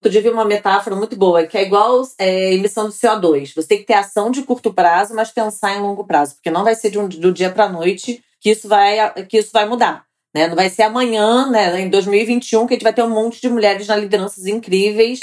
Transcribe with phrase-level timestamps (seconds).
[0.00, 3.52] Outro dia vi uma metáfora muito boa, que é igual é, emissão de CO2.
[3.52, 6.62] Você tem que ter ação de curto prazo, mas pensar em longo prazo, porque não
[6.62, 9.68] vai ser de um, do dia para a noite que isso vai, que isso vai
[9.68, 10.04] mudar.
[10.32, 10.46] Né?
[10.46, 13.48] Não vai ser amanhã, né, em 2021, que a gente vai ter um monte de
[13.48, 15.18] mulheres na lideranças incríveis.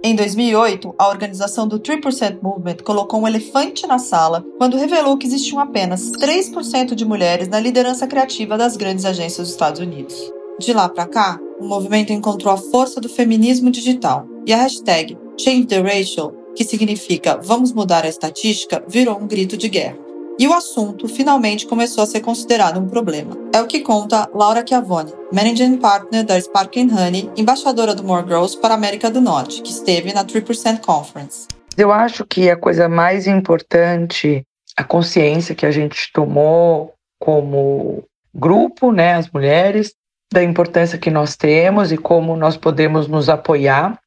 [0.06, 5.26] Em 2008, a organização do 3% Movement colocou um elefante na sala quando revelou que
[5.26, 10.14] existiam apenas 3% de mulheres na liderança criativa das grandes agências dos Estados Unidos.
[10.60, 15.18] De lá para cá, o movimento encontrou a força do feminismo digital e a hashtag
[15.36, 20.05] Change the Ratio, que significa Vamos mudar a estatística, virou um grito de guerra.
[20.38, 23.34] E o assunto finalmente começou a ser considerado um problema.
[23.54, 28.54] É o que conta Laura Chiavone, Managing Partner da Spark Honey, embaixadora do More Girls
[28.58, 31.48] para a América do Norte, que esteve na 3% Conference.
[31.74, 34.44] Eu acho que a coisa mais importante,
[34.76, 39.94] a consciência que a gente tomou como grupo, né, as mulheres,
[40.30, 43.98] da importância que nós temos e como nós podemos nos apoiar.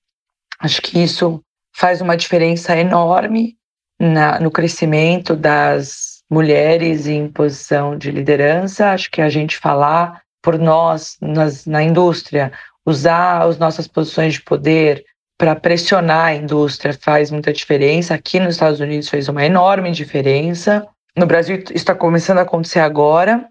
[0.60, 1.42] Acho que isso
[1.76, 3.58] faz uma diferença enorme
[4.00, 8.92] na, no crescimento das mulheres em posição de liderança.
[8.92, 12.52] Acho que a gente falar por nós nas, na indústria,
[12.86, 15.04] usar as nossas posições de poder
[15.38, 18.14] para pressionar a indústria faz muita diferença.
[18.14, 20.86] Aqui nos Estados Unidos fez uma enorme diferença.
[21.16, 23.48] No Brasil, isso está começando a acontecer agora.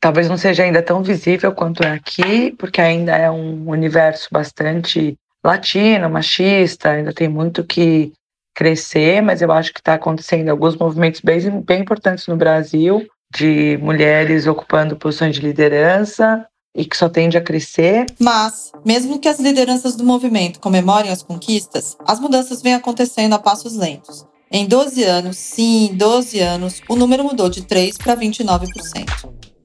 [0.00, 5.16] Talvez não seja ainda tão visível quanto é aqui, porque ainda é um universo bastante
[5.44, 8.12] latino, machista, ainda tem muito que
[8.54, 13.78] crescer, mas eu acho que está acontecendo alguns movimentos bem, bem importantes no Brasil, de
[13.78, 18.06] mulheres ocupando posições de liderança e que só tende a crescer.
[18.18, 23.38] Mas, mesmo que as lideranças do movimento comemorem as conquistas, as mudanças vêm acontecendo a
[23.38, 24.26] passos lentos.
[24.50, 28.68] Em 12 anos, sim, 12 anos, o número mudou de 3 para 29%.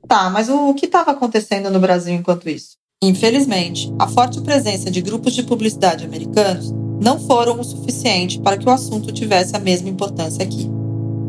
[0.08, 2.78] Tá, mas o que estava acontecendo no Brasil enquanto isso?
[3.04, 8.68] Infelizmente, a forte presença de grupos de publicidade americanos não foram o suficiente para que
[8.68, 10.70] o assunto tivesse a mesma importância aqui.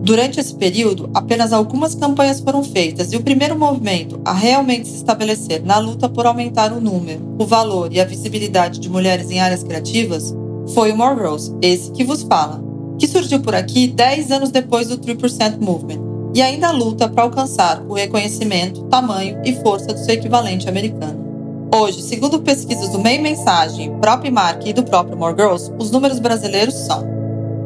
[0.03, 4.97] Durante esse período, apenas algumas campanhas foram feitas e o primeiro movimento a realmente se
[4.97, 9.41] estabelecer na luta por aumentar o número, o valor e a visibilidade de mulheres em
[9.41, 10.34] áreas criativas
[10.73, 12.62] foi o More Girls, esse que vos fala,
[12.99, 16.00] que surgiu por aqui 10 anos depois do 3% Movement
[16.35, 21.28] e ainda luta para alcançar o reconhecimento, tamanho e força do seu equivalente americano.
[21.75, 26.19] Hoje, segundo pesquisas do Meio Mensagem, próprio Mark e do próprio More Girls, os números
[26.19, 27.06] brasileiros são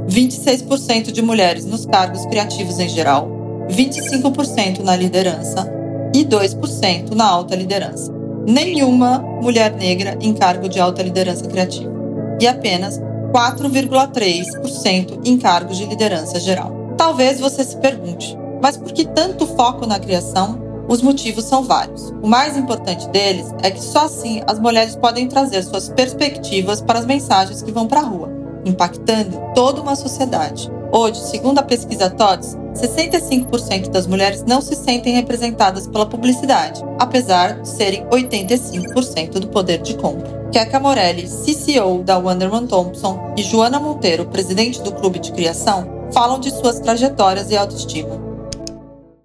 [0.09, 3.29] 26% de mulheres nos cargos criativos em geral,
[3.69, 5.73] 25% na liderança
[6.13, 8.13] e 2% na alta liderança.
[8.45, 11.93] Nenhuma mulher negra em cargo de alta liderança criativa
[12.41, 13.01] e apenas
[13.33, 16.95] 4,3% em cargos de liderança geral.
[16.97, 22.11] Talvez você se pergunte, mas por que tanto foco na criação os motivos são vários.
[22.23, 26.99] O mais importante deles é que só assim as mulheres podem trazer suas perspectivas para
[26.99, 28.31] as mensagens que vão para a rua,
[28.65, 30.71] impactando toda uma sociedade.
[30.91, 37.61] Hoje, segundo a pesquisa TODS, 65% das mulheres não se sentem representadas pela publicidade, apesar
[37.61, 40.43] de serem 85% do poder de compra.
[40.53, 46.39] Keka Morelli, CCO da Wonderman Thompson, e Joana Monteiro, presidente do Clube de Criação, falam
[46.39, 48.32] de suas trajetórias e autoestima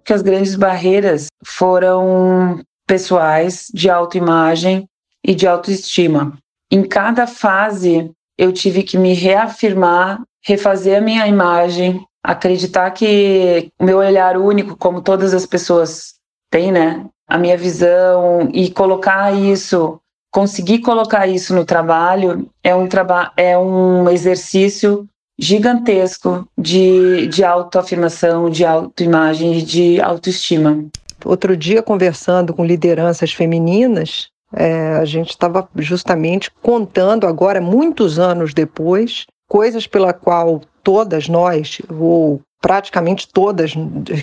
[0.08, 4.88] que as grandes barreiras foram pessoais, de autoimagem
[5.22, 6.32] e de autoestima.
[6.72, 13.84] Em cada fase, eu tive que me reafirmar, refazer a minha imagem, acreditar que o
[13.84, 16.14] meu olhar único, como todas as pessoas
[16.50, 17.04] têm, né?
[17.28, 20.00] A minha visão e colocar isso
[20.30, 25.06] conseguir colocar isso no trabalho é um, traba é um exercício
[25.38, 30.84] gigantesco de, de autoafirmação, de autoimagem e de autoestima.
[31.24, 38.54] Outro dia, conversando com lideranças femininas, é, a gente estava justamente contando agora, muitos anos
[38.54, 43.74] depois, coisas pela qual todas nós, ou praticamente todas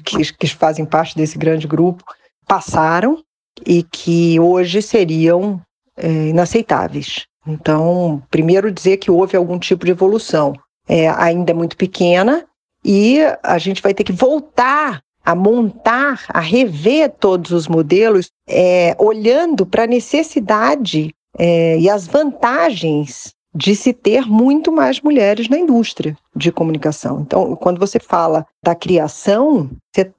[0.03, 2.03] que, que fazem parte desse grande grupo,
[2.47, 3.19] passaram
[3.65, 5.61] e que hoje seriam
[5.97, 7.25] é, inaceitáveis.
[7.47, 10.53] Então, primeiro dizer que houve algum tipo de evolução.
[10.87, 12.45] É, ainda é muito pequena
[12.83, 18.95] e a gente vai ter que voltar a montar, a rever todos os modelos, é,
[18.99, 25.57] olhando para a necessidade é, e as vantagens de se ter muito mais mulheres na
[25.57, 27.21] indústria de comunicação.
[27.21, 29.69] Então, quando você fala da criação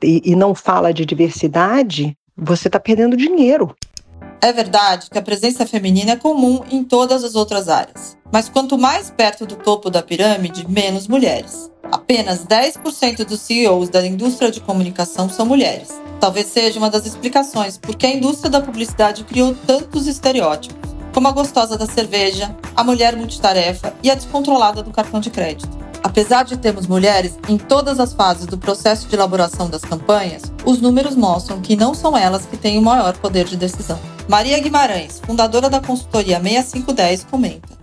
[0.03, 3.77] e não fala de diversidade, você está perdendo dinheiro.
[4.41, 8.77] É verdade que a presença feminina é comum em todas as outras áreas, mas quanto
[8.77, 11.71] mais perto do topo da pirâmide, menos mulheres.
[11.91, 15.89] Apenas 10% dos CEOs da indústria de comunicação são mulheres.
[16.21, 21.29] Talvez seja uma das explicações por que a indústria da publicidade criou tantos estereótipos, como
[21.29, 25.86] a gostosa da cerveja, a mulher multitarefa e a descontrolada do cartão de crédito.
[26.03, 30.81] Apesar de termos mulheres em todas as fases do processo de elaboração das campanhas, os
[30.81, 33.99] números mostram que não são elas que têm o maior poder de decisão.
[34.29, 37.77] Maria Guimarães, fundadora da consultoria 6510, comenta.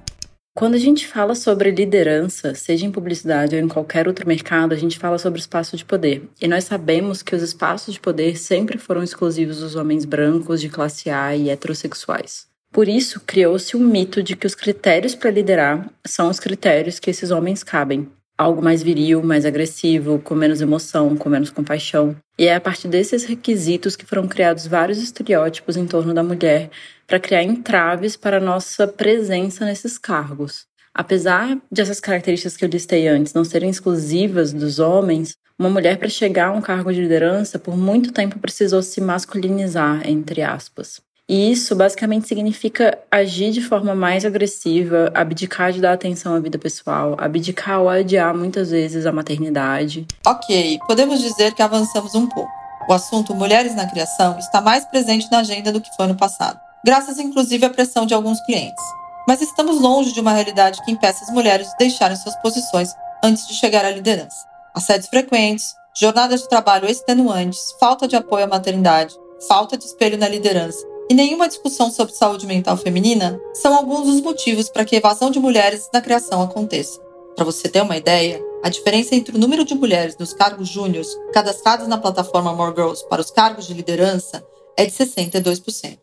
[0.56, 4.78] Quando a gente fala sobre liderança, seja em publicidade ou em qualquer outro mercado, a
[4.78, 6.30] gente fala sobre espaço de poder.
[6.40, 10.70] E nós sabemos que os espaços de poder sempre foram exclusivos dos homens brancos de
[10.70, 12.53] classe A e heterossexuais.
[12.74, 17.12] Por isso, criou-se um mito de que os critérios para liderar são os critérios que
[17.12, 22.16] esses homens cabem algo mais viril, mais agressivo, com menos emoção, com menos compaixão.
[22.38, 26.72] E é a partir desses requisitos que foram criados vários estereótipos em torno da mulher
[27.06, 30.66] para criar entraves para a nossa presença nesses cargos.
[30.96, 35.98] Apesar de essas características que eu listei antes não serem exclusivas dos homens, uma mulher
[35.98, 41.00] para chegar a um cargo de liderança por muito tempo precisou se masculinizar, entre aspas.
[41.34, 46.60] E isso basicamente significa agir de forma mais agressiva, abdicar de dar atenção à vida
[46.60, 50.06] pessoal, abdicar ou adiar muitas vezes a maternidade.
[50.24, 52.52] Ok, podemos dizer que avançamos um pouco.
[52.88, 56.60] O assunto Mulheres na Criação está mais presente na agenda do que foi no passado,
[56.86, 58.86] graças inclusive à pressão de alguns clientes.
[59.28, 62.90] Mas estamos longe de uma realidade que impeça as mulheres de deixarem suas posições
[63.24, 64.46] antes de chegar à liderança.
[64.76, 69.16] Assédios frequentes, jornadas de trabalho extenuantes, falta de apoio à maternidade,
[69.48, 74.20] falta de espelho na liderança e nenhuma discussão sobre saúde mental feminina são alguns dos
[74.20, 77.00] motivos para que a evasão de mulheres na criação aconteça.
[77.36, 81.16] Para você ter uma ideia, a diferença entre o número de mulheres nos cargos júniores
[81.32, 84.44] cadastradas na plataforma More Girls para os cargos de liderança
[84.76, 86.00] é de 62%.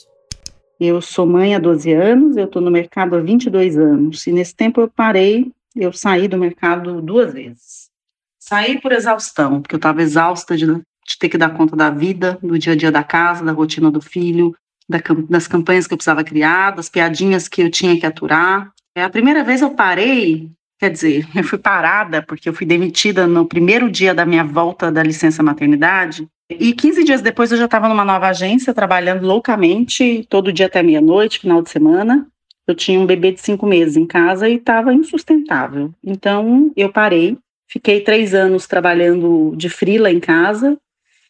[0.79, 4.55] Eu sou mãe há 12 anos, eu estou no mercado há 22 anos, e nesse
[4.55, 7.91] tempo eu parei, eu saí do mercado duas vezes.
[8.39, 12.39] Saí por exaustão, porque eu estava exausta de, de ter que dar conta da vida,
[12.41, 14.55] do dia a dia da casa, da rotina do filho,
[15.29, 18.73] das campanhas que eu precisava criar, das piadinhas que eu tinha que aturar.
[18.95, 23.27] É, a primeira vez eu parei, quer dizer, eu fui parada porque eu fui demitida
[23.27, 26.27] no primeiro dia da minha volta da licença maternidade.
[26.51, 30.83] E 15 dias depois eu já estava numa nova agência, trabalhando loucamente, todo dia até
[30.83, 32.27] meia-noite, final de semana.
[32.67, 35.93] Eu tinha um bebê de cinco meses em casa e estava insustentável.
[36.05, 40.77] Então eu parei, fiquei três anos trabalhando de frila em casa.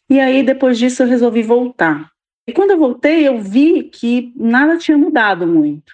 [0.09, 2.10] E aí depois disso eu resolvi voltar.
[2.47, 5.93] E quando eu voltei, eu vi que nada tinha mudado muito.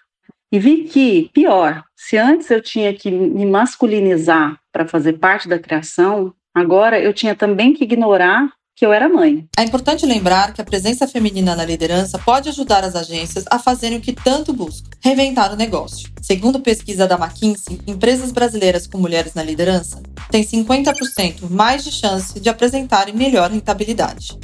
[0.52, 5.60] E vi que, pior, se antes eu tinha que me masculinizar para fazer parte da
[5.60, 9.48] criação, agora eu tinha também que ignorar que eu era mãe.
[9.58, 13.98] É importante lembrar que a presença feminina na liderança pode ajudar as agências a fazerem
[13.98, 16.08] o que tanto buscam: reinventar o negócio.
[16.22, 22.40] Segundo pesquisa da McKinsey, empresas brasileiras com mulheres na liderança têm 50% mais de chance
[22.40, 24.38] de apresentarem melhor rentabilidade.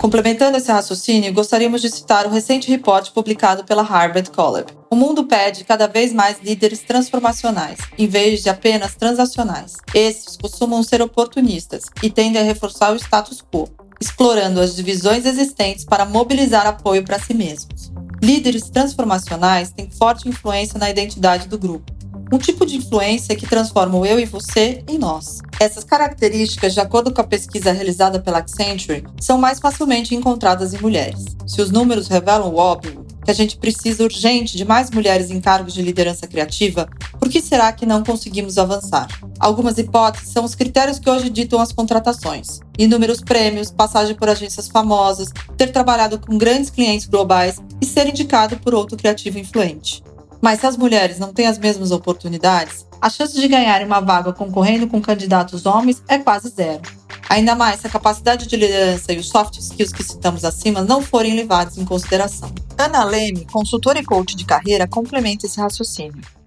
[0.00, 4.68] Complementando esse raciocínio, gostaríamos de citar o recente reporte publicado pela Harvard College.
[4.88, 9.74] O mundo pede cada vez mais líderes transformacionais, em vez de apenas transacionais.
[9.92, 13.68] Esses costumam ser oportunistas e tendem a reforçar o status quo,
[14.00, 17.92] explorando as divisões existentes para mobilizar apoio para si mesmos.
[18.22, 21.92] Líderes transformacionais têm forte influência na identidade do grupo,
[22.32, 25.40] um tipo de influência que transforma o eu e você em nós.
[25.58, 30.78] Essas características, de acordo com a pesquisa realizada pela Accenture, são mais facilmente encontradas em
[30.78, 31.24] mulheres.
[31.46, 35.40] Se os números revelam o óbvio, que a gente precisa urgente de mais mulheres em
[35.40, 39.08] cargos de liderança criativa, por que será que não conseguimos avançar?
[39.38, 44.68] Algumas hipóteses são os critérios que hoje ditam as contratações: inúmeros prêmios, passagem por agências
[44.68, 50.02] famosas, ter trabalhado com grandes clientes globais e ser indicado por outro criativo influente.
[50.40, 54.32] Mas se as mulheres não têm as mesmas oportunidades, a chance de ganharem uma vaga
[54.32, 56.82] concorrendo com candidatos homens é quase zero.
[57.28, 61.00] Ainda mais se a capacidade de liderança e os soft skills que citamos acima não
[61.00, 62.52] forem levados em consideração.
[62.76, 66.39] Ana Leme, consultora e coach de carreira, complementa esse raciocínio.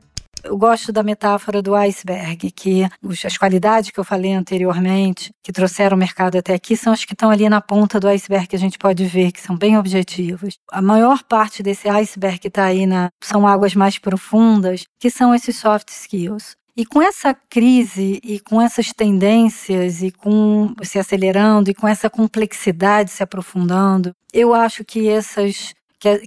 [0.43, 2.83] Eu gosto da metáfora do iceberg, que
[3.25, 7.13] as qualidades que eu falei anteriormente, que trouxeram o mercado até aqui, são as que
[7.13, 10.57] estão ali na ponta do iceberg que a gente pode ver, que são bem objetivas.
[10.69, 15.33] A maior parte desse iceberg que está aí na, são águas mais profundas, que são
[15.33, 16.57] esses soft skills.
[16.75, 22.09] E com essa crise e com essas tendências e com se acelerando e com essa
[22.09, 25.73] complexidade se aprofundando, eu acho que essas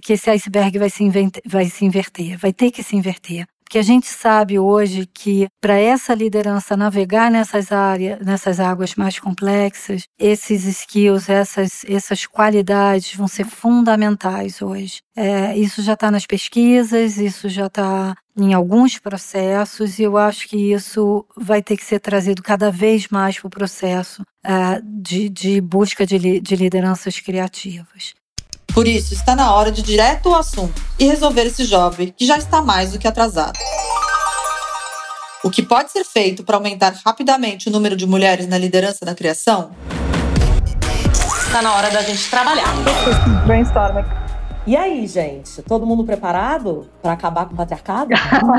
[0.01, 1.03] que, esse iceberg vai se,
[1.45, 3.45] vai se inverter, vai ter que se inverter.
[3.67, 9.19] Porque a gente sabe hoje que para essa liderança navegar nessas áreas, nessas águas mais
[9.19, 15.01] complexas, esses skills, essas, essas qualidades vão ser fundamentais hoje.
[15.13, 20.47] É, isso já está nas pesquisas, isso já está em alguns processos, e eu acho
[20.47, 25.27] que isso vai ter que ser trazido cada vez mais para o processo é, de,
[25.27, 28.13] de busca de, de lideranças criativas.
[28.77, 32.27] Por isso, está na hora de ir direto ao assunto e resolver esse job que
[32.27, 33.57] já está mais do que atrasado.
[35.43, 39.15] O que pode ser feito para aumentar rapidamente o número de mulheres na liderança da
[39.15, 39.71] criação?
[41.47, 42.71] Está na hora da gente trabalhar.
[43.47, 44.05] Brainstorming.
[44.67, 45.63] E aí, gente?
[45.63, 48.11] Todo mundo preparado para acabar com o patriarcado?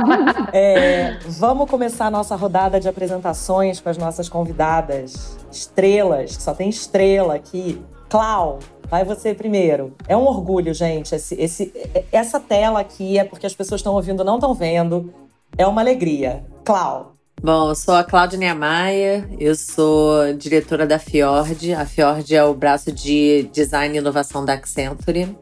[0.53, 6.55] é, vamos começar a nossa rodada de apresentações com as nossas convidadas estrelas, que só
[6.55, 7.81] tem estrela aqui.
[8.09, 8.59] Clau,
[8.91, 9.95] Vai você primeiro.
[10.09, 11.15] É um orgulho, gente.
[11.15, 11.73] Esse, esse,
[12.11, 15.13] essa tela aqui é porque as pessoas estão ouvindo, não estão vendo.
[15.57, 16.45] É uma alegria.
[16.65, 17.15] Clau.
[17.41, 21.73] Bom, eu sou a Cláudia Maia, eu sou diretora da Fiord.
[21.73, 25.37] A Fiord é o braço de design e inovação da Accenture.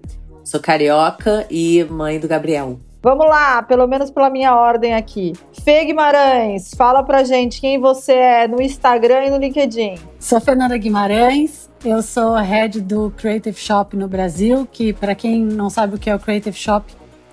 [0.45, 2.79] Sou carioca e mãe do Gabriel.
[3.03, 5.33] Vamos lá, pelo menos pela minha ordem aqui.
[5.63, 9.95] Fê Guimarães, fala pra gente quem você é no Instagram e no LinkedIn.
[10.19, 15.71] Sou Fernanda Guimarães, eu sou head do Creative Shop no Brasil, que para quem não
[15.71, 16.93] sabe o que é o Creative Shop,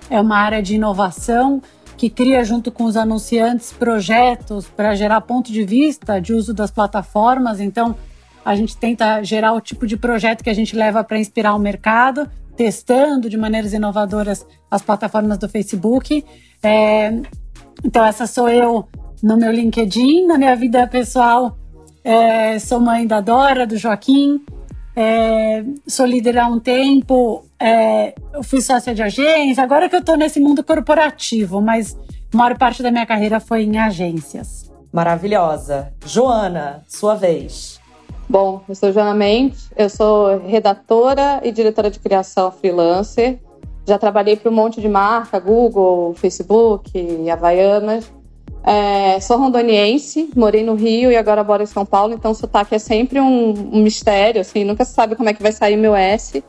[0.09, 1.62] é uma área de inovação
[1.97, 6.69] que cria junto com os anunciantes projetos para gerar ponto de vista de uso das
[6.69, 7.59] plataformas.
[7.59, 7.95] Então,
[8.43, 11.59] a gente tenta gerar o tipo de projeto que a gente leva para inspirar o
[11.59, 16.25] mercado, testando de maneiras inovadoras as plataformas do Facebook.
[16.62, 17.13] É,
[17.83, 18.88] então, essa sou eu
[19.21, 21.57] no meu LinkedIn, na minha vida pessoal
[22.03, 24.43] é, sou mãe da Dora, do Joaquim,
[24.95, 30.00] é, sou líder há um tempo, é, eu fui sócia de agência, agora que eu
[30.00, 31.98] estou nesse mundo corporativo, mas
[32.33, 34.72] a maior parte da minha carreira foi em agências.
[34.91, 35.91] Maravilhosa.
[36.05, 37.79] Joana, sua vez.
[38.29, 43.39] Bom, eu sou Joana Mendes, eu sou redatora e diretora de criação freelancer.
[43.86, 46.91] Já trabalhei para um monte de marca, Google, Facebook,
[47.29, 48.12] Havaianas.
[48.63, 52.74] É, sou rondoniense, morei no Rio e agora moro em São Paulo, então o sotaque
[52.74, 55.93] é sempre um, um mistério, assim, nunca se sabe como é que vai sair meu
[55.93, 56.43] S.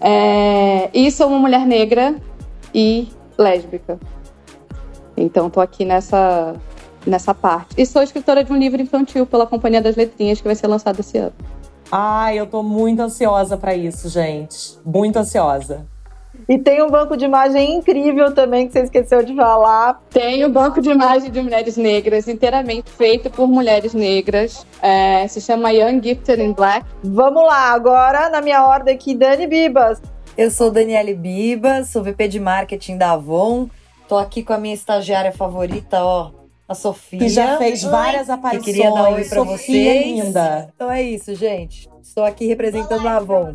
[0.00, 2.16] É, e sou uma mulher negra
[2.74, 4.00] e lésbica.
[5.16, 6.56] Então tô aqui nessa,
[7.06, 7.80] nessa parte.
[7.80, 10.98] E sou escritora de um livro infantil pela Companhia das Letrinhas que vai ser lançado
[10.98, 11.34] esse ano.
[11.90, 14.78] Ai, eu tô muito ansiosa para isso, gente.
[14.84, 15.86] Muito ansiosa.
[16.48, 20.02] E tem um banco de imagem incrível também que você esqueceu de falar.
[20.10, 24.66] Tem o um banco de imagem de mulheres negras, inteiramente feito por mulheres negras.
[24.80, 26.86] É, se chama Young Gifted in Black.
[27.02, 30.00] Vamos lá, agora na minha ordem aqui, Dani Bibas.
[30.36, 33.68] Eu sou Daniele Bibas, sou VP de Marketing da Avon.
[34.08, 36.30] Tô aqui com a minha estagiária favorita, ó,
[36.68, 37.18] a Sofia.
[37.18, 38.34] Que já fez várias Oi.
[38.34, 38.64] aparições.
[38.64, 40.06] Que queria dar um oi pra Sofia vocês.
[40.06, 40.70] linda.
[40.74, 41.88] Então é isso, gente.
[42.02, 43.54] Estou aqui representando a Avon.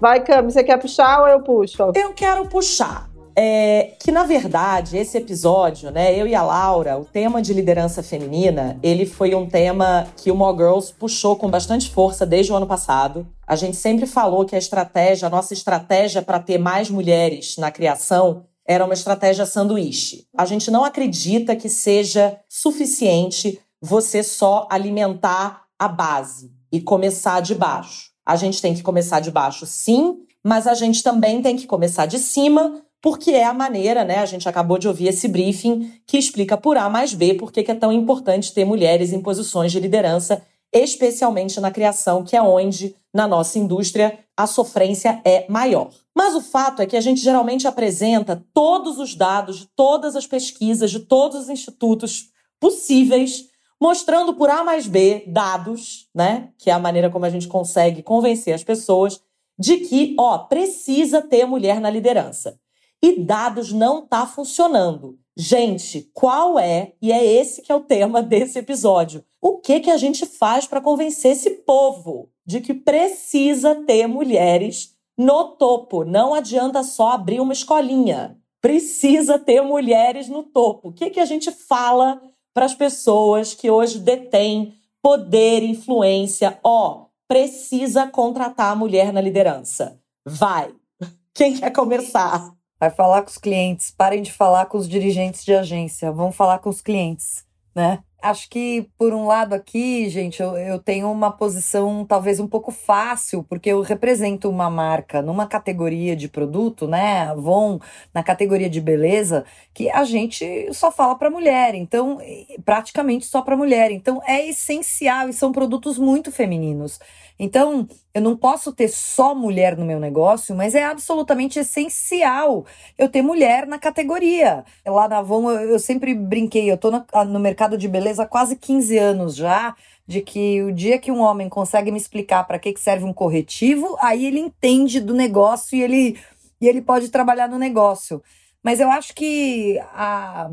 [0.00, 1.92] Vai, Cami, você quer puxar ou eu puxo?
[1.94, 3.10] Eu quero puxar.
[3.36, 8.02] É, que na verdade esse episódio, né, eu e a Laura, o tema de liderança
[8.02, 12.56] feminina, ele foi um tema que o More Girls puxou com bastante força desde o
[12.56, 13.26] ano passado.
[13.46, 17.70] A gente sempre falou que a estratégia, a nossa estratégia para ter mais mulheres na
[17.70, 20.26] criação era uma estratégia sanduíche.
[20.36, 27.54] A gente não acredita que seja suficiente você só alimentar a base e começar de
[27.54, 28.09] baixo.
[28.30, 32.06] A gente tem que começar de baixo, sim, mas a gente também tem que começar
[32.06, 34.18] de cima, porque é a maneira, né?
[34.18, 37.68] A gente acabou de ouvir esse briefing que explica por A mais B por que
[37.68, 42.94] é tão importante ter mulheres em posições de liderança, especialmente na criação, que é onde,
[43.12, 45.90] na nossa indústria, a sofrência é maior.
[46.16, 50.28] Mas o fato é que a gente geralmente apresenta todos os dados de todas as
[50.28, 53.49] pesquisas, de todos os institutos possíveis,
[53.80, 56.50] mostrando por A mais B dados, né?
[56.58, 59.20] Que é a maneira como a gente consegue convencer as pessoas
[59.58, 62.58] de que, ó, precisa ter mulher na liderança.
[63.02, 65.18] E dados não tá funcionando.
[65.36, 69.90] Gente, qual é, e é esse que é o tema desse episódio, o que que
[69.90, 76.04] a gente faz para convencer esse povo de que precisa ter mulheres no topo?
[76.04, 78.36] Não adianta só abrir uma escolinha.
[78.60, 80.88] Precisa ter mulheres no topo.
[80.88, 82.20] O que que a gente fala
[82.54, 86.58] para as pessoas que hoje detêm poder, influência?
[86.62, 90.00] Ó, precisa contratar a mulher na liderança.
[90.24, 90.74] Vai.
[91.34, 92.52] Quem quer começar?
[92.78, 96.60] Vai falar com os clientes, parem de falar com os dirigentes de agência, vão falar
[96.60, 98.02] com os clientes, né?
[98.22, 102.70] Acho que, por um lado aqui, gente, eu, eu tenho uma posição talvez um pouco
[102.70, 107.22] fácil, porque eu represento uma marca numa categoria de produto, né?
[107.22, 107.78] Avon,
[108.12, 112.18] na categoria de beleza, que a gente só fala para mulher, então,
[112.64, 113.90] praticamente só para mulher.
[113.90, 116.98] Então, é essencial e são produtos muito femininos.
[117.42, 122.66] Então, eu não posso ter só mulher no meu negócio, mas é absolutamente essencial
[122.98, 124.62] eu ter mulher na categoria.
[124.86, 128.26] Lá na Avon, eu, eu sempre brinquei, eu tô no, no mercado de beleza há
[128.26, 129.76] quase 15 anos já,
[130.06, 133.12] de que o dia que um homem consegue me explicar para que, que serve um
[133.12, 136.18] corretivo, aí ele entende do negócio e ele,
[136.60, 138.22] e ele pode trabalhar no negócio.
[138.62, 140.50] Mas eu acho que a,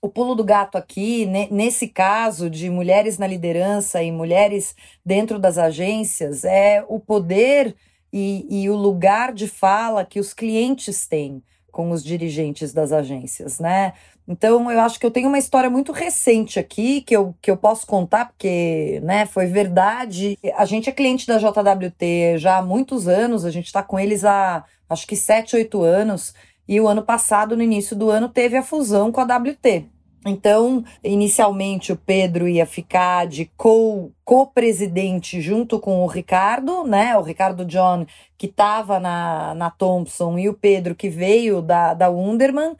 [0.00, 5.58] o pulo do gato aqui, nesse caso de mulheres na liderança e mulheres dentro das
[5.58, 7.74] agências, é o poder
[8.12, 13.58] e, e, o lugar de fala que os clientes têm com os dirigentes das agências,
[13.58, 13.92] né?
[14.30, 17.56] Então, eu acho que eu tenho uma história muito recente aqui que eu, que eu
[17.56, 20.38] posso contar, porque né, foi verdade.
[20.54, 24.26] A gente é cliente da JWT já há muitos anos, a gente está com eles
[24.26, 26.34] há acho que 7, 8 anos.
[26.68, 29.86] E o ano passado, no início do ano, teve a fusão com a WT.
[30.26, 37.16] Então, inicialmente o Pedro ia ficar de co-presidente junto com o Ricardo, né?
[37.16, 38.04] O Ricardo John,
[38.36, 42.76] que estava na, na Thompson, e o Pedro, que veio da, da Wunderman.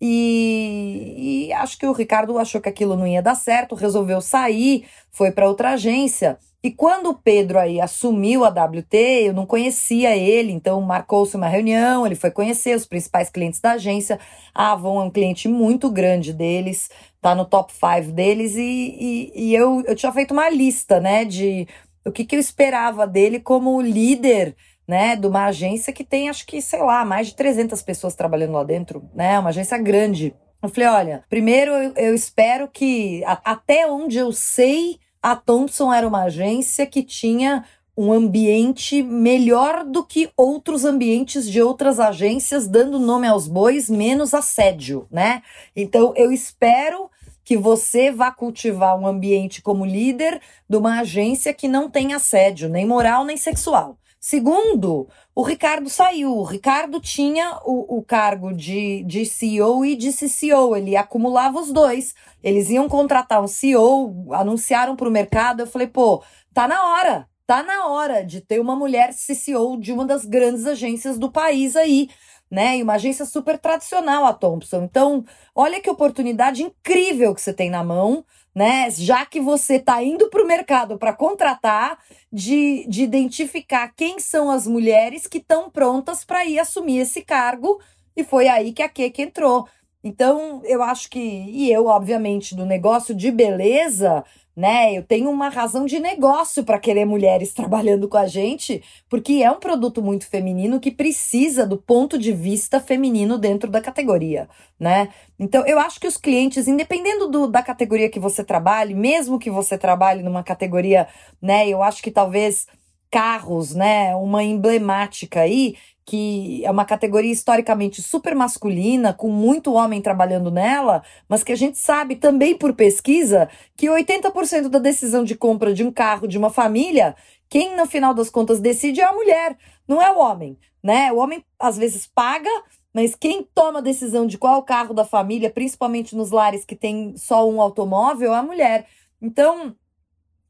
[0.00, 4.86] E, e, acho que o Ricardo achou que aquilo não ia dar certo, resolveu sair,
[5.10, 6.38] foi para outra agência.
[6.62, 11.46] E quando o Pedro aí assumiu a WT, eu não conhecia ele, então marcou-se uma
[11.46, 14.18] reunião, ele foi conhecer os principais clientes da agência.
[14.54, 16.88] A Avon é um cliente muito grande deles,
[17.20, 21.24] tá no top 5 deles, e, e, e, eu, eu tinha feito uma lista, né,
[21.26, 21.68] de
[22.04, 26.46] o que, que eu esperava dele como líder, né, de uma agência que tem, acho
[26.46, 30.34] que, sei lá, mais de 300 pessoas trabalhando lá dentro, né, uma agência grande.
[30.62, 35.92] Eu falei, olha, primeiro eu, eu espero que, a, até onde eu sei a Thompson
[35.92, 37.64] era uma agência que tinha
[37.96, 44.34] um ambiente melhor do que outros ambientes de outras agências, dando nome aos bois, menos
[44.34, 45.42] assédio, né?
[45.76, 47.08] Então eu espero
[47.44, 52.68] que você vá cultivar um ambiente como líder de uma agência que não tem assédio,
[52.68, 53.96] nem moral nem sexual.
[54.26, 56.34] Segundo, o Ricardo saiu.
[56.34, 61.70] O Ricardo tinha o, o cargo de, de CEO e de CCO, ele acumulava os
[61.70, 62.14] dois.
[62.42, 65.60] Eles iam contratar um CEO, anunciaram para o mercado.
[65.60, 69.92] Eu falei, pô, tá na hora, tá na hora de ter uma mulher CCO de
[69.92, 72.08] uma das grandes agências do país aí.
[72.50, 72.78] Né?
[72.78, 74.84] E uma agência super tradicional, a Thompson.
[74.84, 75.22] Então,
[75.54, 78.24] olha que oportunidade incrível que você tem na mão
[78.54, 78.88] né?
[78.90, 81.98] Já que você está indo para o mercado para contratar,
[82.32, 87.80] de, de identificar quem são as mulheres que estão prontas para ir assumir esse cargo.
[88.16, 89.66] E foi aí que a Keke entrou.
[90.02, 94.22] Então, eu acho que, e eu, obviamente, do negócio de beleza,
[94.56, 94.92] né?
[94.92, 99.50] Eu tenho uma razão de negócio para querer mulheres trabalhando com a gente, porque é
[99.50, 105.08] um produto muito feminino que precisa do ponto de vista feminino dentro da categoria, né?
[105.38, 109.50] Então, eu acho que os clientes, independendo do, da categoria que você trabalhe, mesmo que
[109.50, 111.08] você trabalhe numa categoria,
[111.42, 111.68] né?
[111.68, 112.66] Eu acho que talvez
[113.10, 114.14] carros, né?
[114.16, 121.02] Uma emblemática aí, que é uma categoria historicamente super masculina, com muito homem trabalhando nela,
[121.28, 125.82] mas que a gente sabe também por pesquisa que 80% da decisão de compra de
[125.82, 127.16] um carro de uma família,
[127.48, 129.56] quem no final das contas decide é a mulher,
[129.88, 131.10] não é o homem, né?
[131.12, 132.50] O homem às vezes paga,
[132.92, 136.76] mas quem toma a decisão de qual é carro da família, principalmente nos lares que
[136.76, 138.86] tem só um automóvel, é a mulher.
[139.22, 139.74] Então,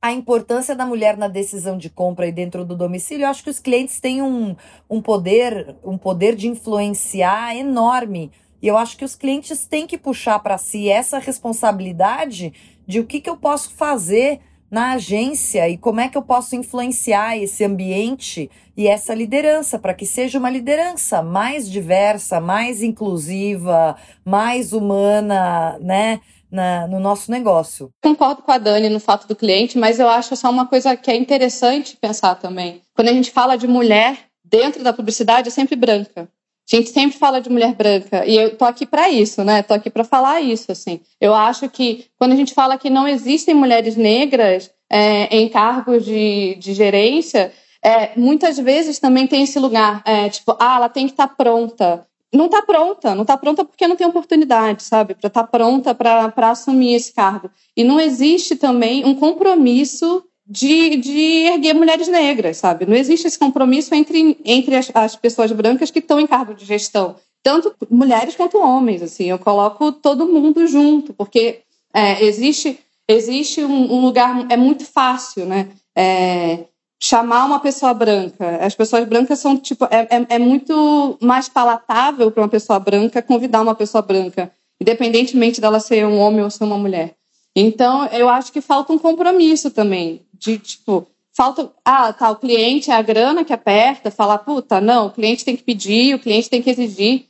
[0.05, 3.49] a importância da mulher na decisão de compra e dentro do domicílio, eu acho que
[3.49, 4.55] os clientes têm um,
[4.91, 8.31] um poder, um poder de influenciar enorme.
[8.61, 12.53] E eu acho que os clientes têm que puxar para si essa responsabilidade
[12.87, 14.41] de o que, que eu posso fazer
[14.71, 19.95] na agência e como é que eu posso influenciar esse ambiente e essa liderança para
[19.95, 26.21] que seja uma liderança mais diversa, mais inclusiva, mais humana, né?
[26.51, 27.91] Na, no nosso negócio.
[28.03, 31.11] Concordo com a Dani no fato do cliente, mas eu acho só uma coisa que
[31.11, 32.81] é interessante pensar também.
[32.95, 36.29] Quando a gente fala de mulher dentro da publicidade, é sempre branca.
[36.71, 39.63] A gente sempre fala de mulher branca e eu tô aqui para isso, né?
[39.63, 41.01] Tô aqui para falar isso, assim.
[41.21, 46.05] Eu acho que quando a gente fala que não existem mulheres negras é, em cargos
[46.05, 47.53] de, de gerência,
[47.83, 51.35] é, muitas vezes também tem esse lugar, é, tipo, ah, ela tem que estar tá
[51.35, 52.07] pronta.
[52.35, 55.15] Não está pronta, não está pronta porque não tem oportunidade, sabe?
[55.15, 57.51] Para estar tá pronta para assumir esse cargo.
[57.77, 62.87] E não existe também um compromisso de, de erguer mulheres negras, sabe?
[62.87, 66.65] Não existe esse compromisso entre, entre as, as pessoas brancas que estão em cargo de
[66.65, 69.03] gestão, tanto mulheres quanto homens.
[69.03, 71.61] Assim, eu coloco todo mundo junto, porque
[71.95, 75.69] é, existe existe um, um, lugar é muito fácil, né?
[75.95, 76.65] É,
[77.01, 78.59] chamar uma pessoa branca.
[78.65, 83.23] As pessoas brancas são tipo é, é, é muito mais palatável para uma pessoa branca
[83.23, 87.15] convidar uma pessoa branca, independentemente dela ser um homem ou ser uma mulher.
[87.57, 92.91] Então, eu acho que falta um compromisso também de tipo falta ah tá o cliente
[92.91, 96.49] é a grana que aperta, falar puta não, o cliente tem que pedir, o cliente
[96.49, 97.27] tem que exigir,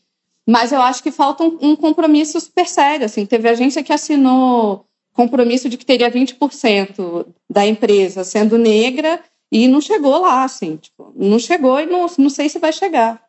[0.46, 3.06] mas eu acho que falta um, um compromisso super sério.
[3.06, 9.20] Assim, teve agência que assinou compromisso de que teria 20% da empresa sendo negra
[9.54, 13.22] e não chegou lá, assim, tipo, não chegou e não, não sei se vai chegar.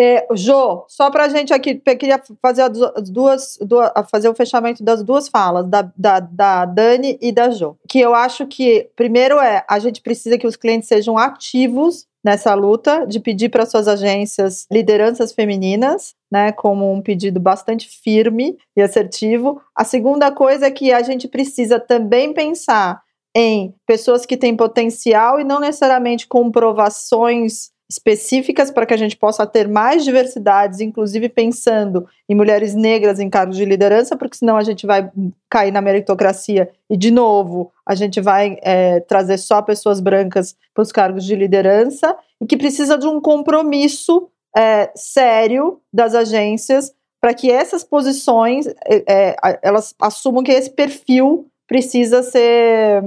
[0.00, 4.34] É, Jô, só para a gente aqui, eu queria fazer as duas, duas, fazer o
[4.34, 7.76] fechamento das duas falas, da, da, da Dani e da Jô.
[7.86, 12.54] Que eu acho que, primeiro é, a gente precisa que os clientes sejam ativos nessa
[12.54, 18.80] luta de pedir para suas agências lideranças femininas, né, como um pedido bastante firme e
[18.80, 19.60] assertivo.
[19.76, 23.02] A segunda coisa é que a gente precisa também pensar
[23.40, 29.46] em pessoas que têm potencial e não necessariamente comprovações específicas para que a gente possa
[29.46, 34.64] ter mais diversidades, inclusive pensando em mulheres negras em cargos de liderança, porque senão a
[34.64, 35.08] gente vai
[35.48, 40.82] cair na meritocracia e, de novo, a gente vai é, trazer só pessoas brancas para
[40.82, 47.32] os cargos de liderança e que precisa de um compromisso é, sério das agências para
[47.32, 53.02] que essas posições é, é elas assumam que esse perfil precisa ser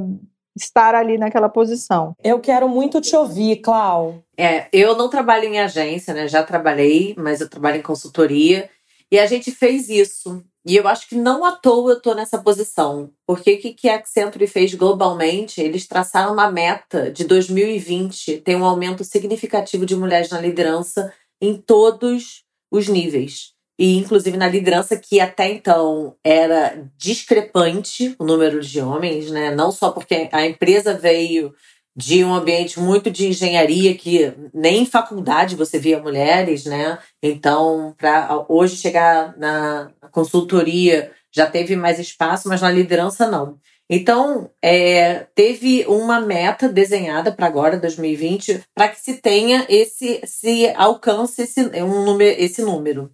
[0.56, 2.15] estar ali naquela posição.
[2.24, 4.24] Eu quero muito te ouvir, Clau.
[4.38, 6.28] É, eu não trabalho em agência, né?
[6.28, 8.69] Já trabalhei, mas eu trabalho em consultoria.
[9.12, 10.43] E a gente fez isso.
[10.65, 13.10] E eu acho que não à toa eu estou nessa posição.
[13.26, 15.60] Porque o que, que a Accenture fez globalmente?
[15.60, 21.56] Eles traçaram uma meta de 2020 tem um aumento significativo de mulheres na liderança em
[21.56, 28.80] todos os níveis e inclusive na liderança que até então era discrepante o número de
[28.80, 29.50] homens, né?
[29.50, 31.52] Não só porque a empresa veio
[31.96, 37.00] de um ambiente muito de engenharia que nem em faculdade você via mulheres, né?
[37.24, 43.58] Então, para hoje chegar na consultoria já teve mais espaço, mas na liderança não.
[43.89, 50.70] Então, é, teve uma meta desenhada para agora, 2020, para que se tenha esse, se
[50.76, 53.12] alcance esse, um esse número.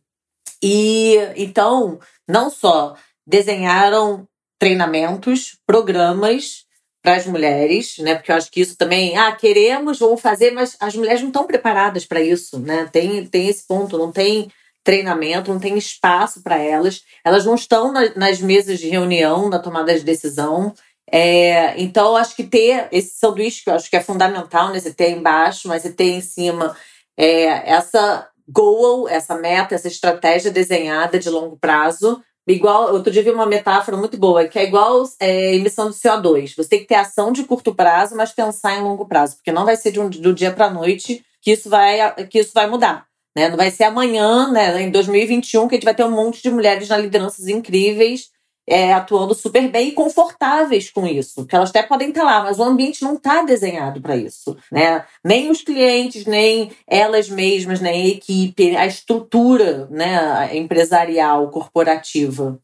[0.62, 4.28] E então, não só desenharam
[4.60, 6.66] treinamentos, programas
[7.02, 8.16] para as mulheres, né?
[8.16, 11.46] Porque eu acho que isso também, ah, queremos, vamos fazer, mas as mulheres não estão
[11.46, 12.90] preparadas para isso, né?
[12.92, 14.52] Tem, tem esse ponto, não tem
[14.84, 19.60] treinamento, não tem espaço para elas, elas não estão na, nas mesas de reunião, na
[19.60, 20.74] tomada de decisão.
[21.10, 24.80] É, então, acho que ter esse sanduíche, que eu acho que é fundamental, né?
[24.80, 26.76] Você ter embaixo, mas você ter em cima
[27.16, 32.22] é, essa goal, essa meta, essa estratégia desenhada de longo prazo.
[32.48, 36.56] Igual, outro dia vi uma metáfora muito boa, que é igual é, emissão de CO2.
[36.56, 39.66] Você tem que ter ação de curto prazo, mas pensar em longo prazo, porque não
[39.66, 42.68] vai ser de um, do dia para a noite que isso vai, que isso vai
[42.68, 43.06] mudar.
[43.36, 43.50] Né?
[43.50, 46.50] Não vai ser amanhã, né, em 2021, que a gente vai ter um monte de
[46.50, 48.30] mulheres na lideranças incríveis
[48.68, 51.46] é, atuando super bem e confortáveis com isso.
[51.46, 54.58] Que elas até podem estar lá, mas o ambiente não está desenhado para isso.
[54.70, 55.06] Né?
[55.24, 62.60] Nem os clientes, nem elas mesmas, nem a equipe, a estrutura né, empresarial, corporativa.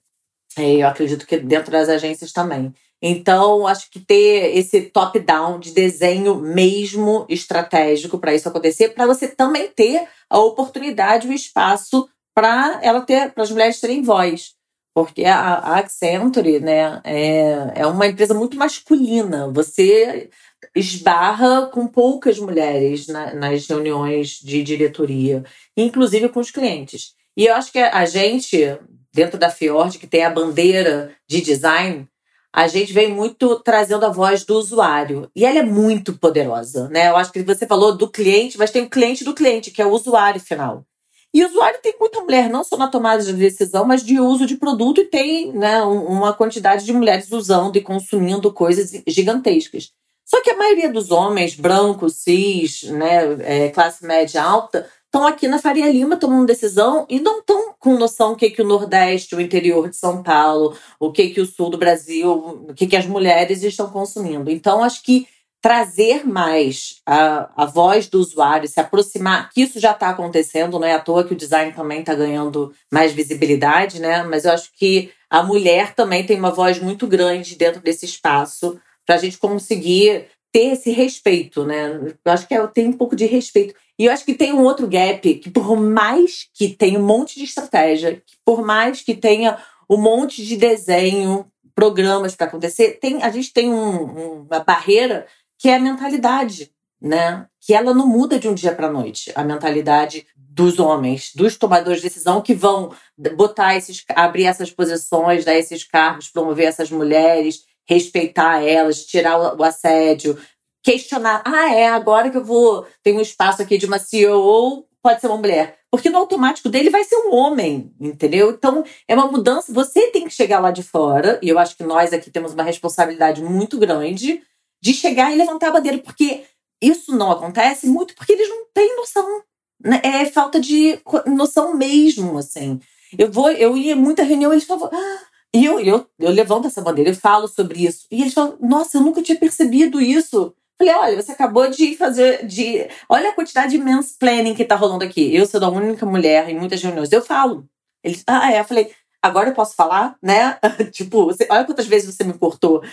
[0.57, 2.73] É, eu acredito que dentro das agências também.
[3.05, 9.27] Então, acho que ter esse top-down de desenho mesmo estratégico para isso acontecer, para você
[9.27, 14.53] também ter a oportunidade, o espaço para ela ter, para as mulheres terem voz.
[14.93, 19.49] Porque a, Accenture né, é, é uma empresa muito masculina.
[19.51, 20.29] Você
[20.75, 25.43] esbarra com poucas mulheres na, nas reuniões de diretoria,
[25.75, 27.13] inclusive com os clientes.
[27.35, 28.77] E eu acho que a gente,
[29.11, 32.07] dentro da Fiord, que tem a bandeira de design,
[32.53, 35.29] a gente vem muito trazendo a voz do usuário.
[35.35, 37.09] E ela é muito poderosa, né?
[37.09, 39.85] Eu acho que você falou do cliente, mas tem o cliente do cliente, que é
[39.85, 40.85] o usuário final.
[41.33, 44.45] E o usuário tem muita mulher, não só na tomada de decisão, mas de uso
[44.45, 49.91] de produto, e tem né, uma quantidade de mulheres usando e consumindo coisas gigantescas.
[50.23, 55.47] Só que a maioria dos homens, brancos, cis, né, é, classe média alta, estão aqui
[55.47, 59.35] na Faria Lima tomando decisão e não estão com noção o que, que o Nordeste,
[59.35, 62.31] o interior de São Paulo, o que, que o sul do Brasil,
[62.69, 64.49] o que, que as mulheres estão consumindo.
[64.49, 65.27] Então, acho que
[65.63, 70.85] trazer mais a, a voz do usuário, se aproximar, que isso já está acontecendo, não
[70.85, 74.23] é à toa que o design também está ganhando mais visibilidade, né?
[74.23, 78.77] Mas eu acho que a mulher também tem uma voz muito grande dentro desse espaço
[79.05, 82.13] para a gente conseguir ter esse respeito, né?
[82.25, 83.73] Eu acho que é, tem um pouco de respeito.
[83.97, 87.39] E eu acho que tem um outro gap que, por mais que tenha um monte
[87.39, 89.57] de estratégia, que por mais que tenha
[89.89, 95.25] um monte de desenho, programas para acontecer, tem, a gente tem um, uma barreira
[95.63, 97.47] que é a mentalidade, né?
[97.61, 99.31] Que ela não muda de um dia para noite.
[99.33, 102.91] A mentalidade dos homens, dos tomadores de decisão que vão
[103.37, 109.63] botar esses, abrir essas posições, dar esses cargos, promover essas mulheres respeitar elas, tirar o
[109.63, 110.37] assédio,
[110.83, 111.41] questionar.
[111.45, 115.27] Ah, é, agora que eu vou ter um espaço aqui de uma CEO, pode ser
[115.27, 115.77] uma mulher.
[115.89, 118.51] Porque no automático dele vai ser um homem, entendeu?
[118.51, 119.71] Então, é uma mudança.
[119.71, 122.63] Você tem que chegar lá de fora, e eu acho que nós aqui temos uma
[122.63, 124.41] responsabilidade muito grande
[124.83, 126.43] de chegar e levantar a bandeira, porque
[126.81, 129.41] isso não acontece muito porque eles não têm noção.
[129.81, 130.01] Né?
[130.03, 132.81] É falta de noção mesmo, assim.
[133.17, 135.21] Eu vou, eu ia muita reunião, eles falavam, ah,
[135.55, 138.05] e eu, eu, eu levanto essa bandeira, eu falo sobre isso.
[138.11, 140.53] E eles falam, nossa, eu nunca tinha percebido isso.
[140.77, 142.45] Falei, olha, você acabou de fazer.
[142.45, 145.33] de Olha a quantidade de mansplaining que tá rolando aqui.
[145.33, 147.09] Eu sou a única mulher em muitas reuniões.
[147.09, 147.65] Eu falo.
[148.03, 148.59] Eles, ah, é.
[148.59, 148.91] Eu falei,
[149.21, 150.59] agora eu posso falar, né?
[150.91, 152.83] tipo, você, olha quantas vezes você me cortou.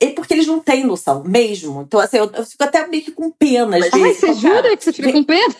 [0.00, 1.82] É porque eles não têm noção mesmo.
[1.82, 3.78] Então, assim, eu, eu fico até meio que com pena.
[3.78, 5.54] Às Ai, você jura que você fica com pena?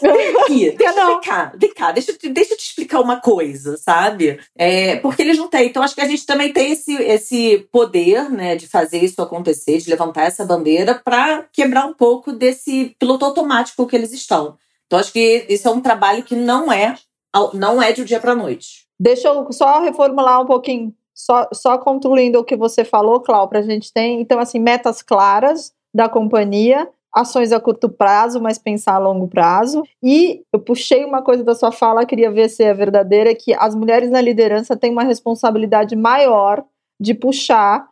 [0.00, 4.38] vem aqui, deixa, vem cá, vem cá, deixa, deixa eu te explicar uma coisa, sabe?
[4.56, 5.66] É, porque eles não têm.
[5.66, 9.78] Então, acho que a gente também tem esse, esse poder, né, de fazer isso acontecer,
[9.78, 14.56] de levantar essa bandeira para quebrar um pouco desse piloto automático que eles estão.
[14.86, 16.94] Então, acho que isso é um trabalho que não é,
[17.52, 18.86] não é de um dia para noite.
[18.98, 23.62] Deixa eu só reformular um pouquinho só, só concluindo o que você falou, Cláudio, a
[23.62, 28.98] gente tem, então, assim, metas claras da companhia, ações a curto prazo, mas pensar a
[28.98, 29.82] longo prazo.
[30.00, 33.74] E eu puxei uma coisa da sua fala, queria ver se é verdadeira, que as
[33.74, 36.64] mulheres na liderança têm uma responsabilidade maior
[37.00, 37.88] de puxar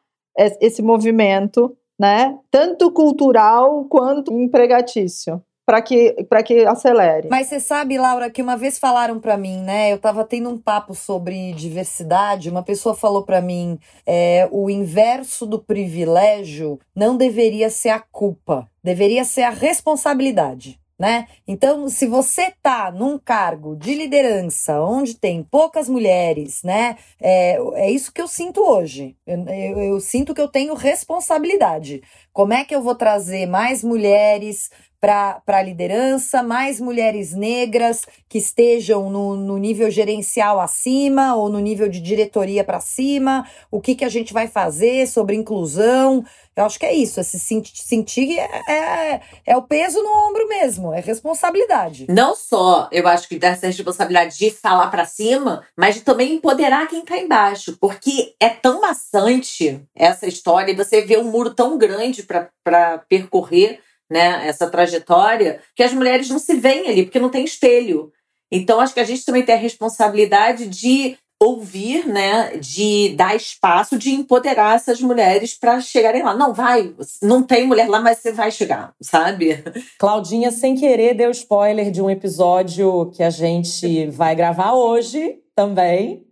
[0.60, 2.38] esse movimento, né?
[2.50, 7.28] Tanto cultural quanto empregatício para que, que acelere.
[7.28, 9.90] Mas você sabe, Laura, que uma vez falaram para mim, né?
[9.90, 12.48] Eu estava tendo um papo sobre diversidade.
[12.48, 13.76] Uma pessoa falou para mim:
[14.06, 20.78] é, o inverso do privilégio não deveria ser a culpa, deveria ser a responsabilidade.
[20.98, 21.26] Né?
[21.46, 26.96] Então, se você tá num cargo de liderança onde tem poucas mulheres, né?
[27.20, 29.14] É, é isso que eu sinto hoje.
[29.26, 32.02] Eu, eu, eu sinto que eu tenho responsabilidade.
[32.32, 34.70] Como é que eu vou trazer mais mulheres
[35.06, 41.60] para a liderança, mais mulheres negras que estejam no, no nível gerencial acima ou no
[41.60, 46.24] nível de diretoria para cima, o que, que a gente vai fazer sobre inclusão.
[46.56, 50.92] Eu acho que é isso, esse sentir é, é, é, o peso no ombro mesmo,
[50.92, 52.06] é responsabilidade.
[52.08, 56.88] Não só, eu acho que dessa responsabilidade de falar para cima, mas de também empoderar
[56.88, 61.78] quem tá embaixo, porque é tão maçante essa história e você vê um muro tão
[61.78, 67.30] grande para percorrer né, essa trajetória, que as mulheres não se veem ali, porque não
[67.30, 68.12] tem espelho.
[68.50, 73.98] Então, acho que a gente também tem a responsabilidade de ouvir, né, de dar espaço,
[73.98, 76.34] de empoderar essas mulheres para chegarem lá.
[76.34, 79.62] Não, vai, não tem mulher lá, mas você vai chegar, sabe?
[79.98, 86.24] Claudinha, sem querer, deu spoiler de um episódio que a gente vai gravar hoje também,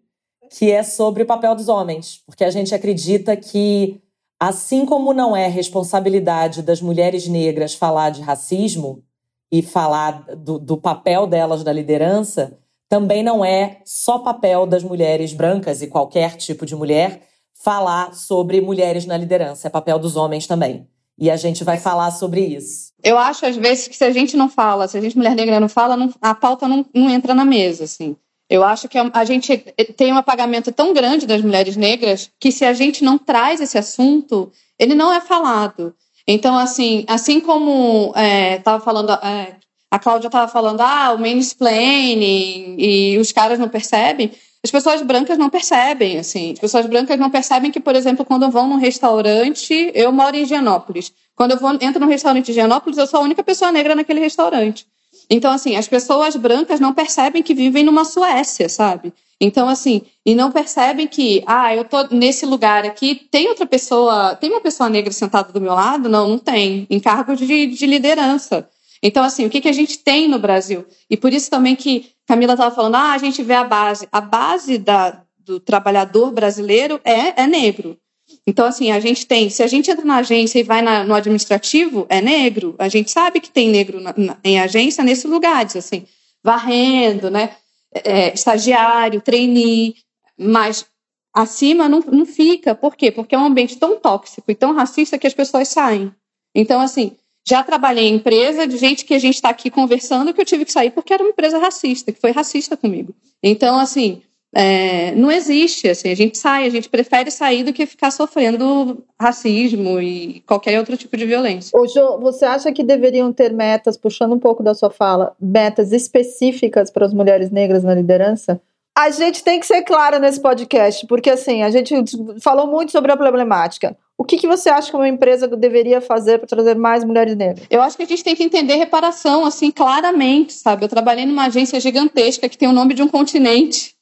[0.51, 4.01] que é sobre o papel dos homens, porque a gente acredita que
[4.39, 9.03] Assim como não é responsabilidade das mulheres negras falar de racismo
[9.51, 15.33] e falar do, do papel delas na liderança, também não é só papel das mulheres
[15.33, 20.47] brancas e qualquer tipo de mulher falar sobre mulheres na liderança, é papel dos homens
[20.47, 20.87] também.
[21.17, 22.93] E a gente vai falar sobre isso.
[23.03, 25.61] Eu acho, às vezes, que se a gente não fala, se a gente, mulher negra,
[25.61, 28.17] não fala, não, a pauta não, não entra na mesa, assim.
[28.49, 29.57] Eu acho que a gente
[29.97, 33.79] tem um apagamento tão grande das mulheres negras que se a gente não traz esse
[33.79, 35.95] assunto, ele não é falado.
[36.27, 38.13] Então, assim, assim como
[38.57, 39.57] estava é, falando, é,
[39.91, 44.33] a Cláudia estava falando, ah, o mansplaining e os caras não percebem.
[44.63, 46.53] As pessoas brancas não percebem, assim.
[46.53, 50.43] As pessoas brancas não percebem que, por exemplo, quando vão num restaurante, eu moro em
[50.43, 51.13] Higienópolis.
[51.37, 54.21] Quando eu vou, entro num restaurante de Higienópolis, eu sou a única pessoa negra naquele
[54.21, 54.87] restaurante.
[55.35, 59.13] Então, assim, as pessoas brancas não percebem que vivem numa Suécia, sabe?
[59.41, 64.37] Então, assim, e não percebem que, ah, eu tô nesse lugar aqui, tem outra pessoa,
[64.37, 66.09] tem uma pessoa negra sentada do meu lado?
[66.09, 66.87] Não, não tem.
[66.89, 68.69] Em cargo de, de liderança.
[69.03, 70.87] Então, assim, o que, que a gente tem no Brasil?
[71.11, 74.09] E por isso também que Camila estava falando, ah, a gente vê a base.
[74.13, 77.99] A base da, do trabalhador brasileiro é, é negro.
[78.47, 81.15] Então, assim, a gente tem, se a gente entra na agência e vai na, no
[81.15, 82.75] administrativo, é negro.
[82.79, 86.07] A gente sabe que tem negro na, na, em agência nesses lugares, assim,
[86.43, 87.57] varrendo, né?
[87.93, 89.95] É, estagiário, trainee,
[90.37, 90.85] mas
[91.33, 92.75] acima não, não fica.
[92.75, 93.11] Por quê?
[93.11, 96.13] Porque é um ambiente tão tóxico e tão racista que as pessoas saem.
[96.55, 100.41] Então, assim, já trabalhei em empresa de gente que a gente está aqui conversando que
[100.41, 103.15] eu tive que sair porque era uma empresa racista, que foi racista comigo.
[103.43, 104.23] Então, assim,
[104.55, 109.05] é, não existe, assim, a gente sai, a gente prefere sair do que ficar sofrendo
[109.21, 111.77] racismo e qualquer outro tipo de violência.
[111.77, 115.93] Ô, Jo, você acha que deveriam ter metas, puxando um pouco da sua fala, metas
[115.93, 118.61] específicas para as mulheres negras na liderança?
[118.97, 121.93] A gente tem que ser clara nesse podcast, porque assim, a gente
[122.41, 123.97] falou muito sobre a problemática.
[124.17, 127.67] O que, que você acha que uma empresa deveria fazer para trazer mais mulheres negras?
[127.69, 130.85] Eu acho que a gente tem que entender reparação, assim, claramente, sabe?
[130.85, 133.97] Eu trabalhei numa agência gigantesca que tem o nome de um continente.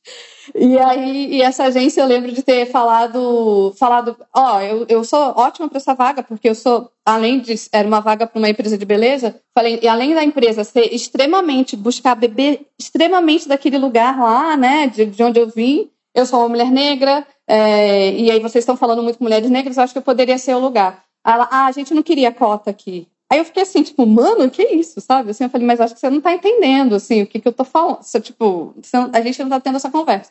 [0.55, 5.05] E aí, e essa agência eu lembro de ter falado, falado, ó, oh, eu, eu
[5.05, 8.51] sou ótima para essa vaga, porque eu sou, além de, era uma vaga para uma
[8.51, 14.19] empresa de beleza, falei, e além da empresa ser extremamente, buscar beber extremamente daquele lugar
[14.21, 18.41] lá, né, de, de onde eu vim, eu sou uma mulher negra, é, e aí
[18.41, 21.03] vocês estão falando muito com mulheres negras, eu acho que eu poderia ser o lugar.
[21.25, 23.09] Ela, ah, a gente não queria cota aqui.
[23.33, 25.31] Aí eu fiquei assim, tipo, mano, que isso, sabe?
[25.31, 27.53] Assim, eu falei, mas acho que você não tá entendendo, assim, o que que eu
[27.53, 28.03] tô falando.
[28.03, 30.31] Você, tipo, você, a gente não tá tendo essa conversa.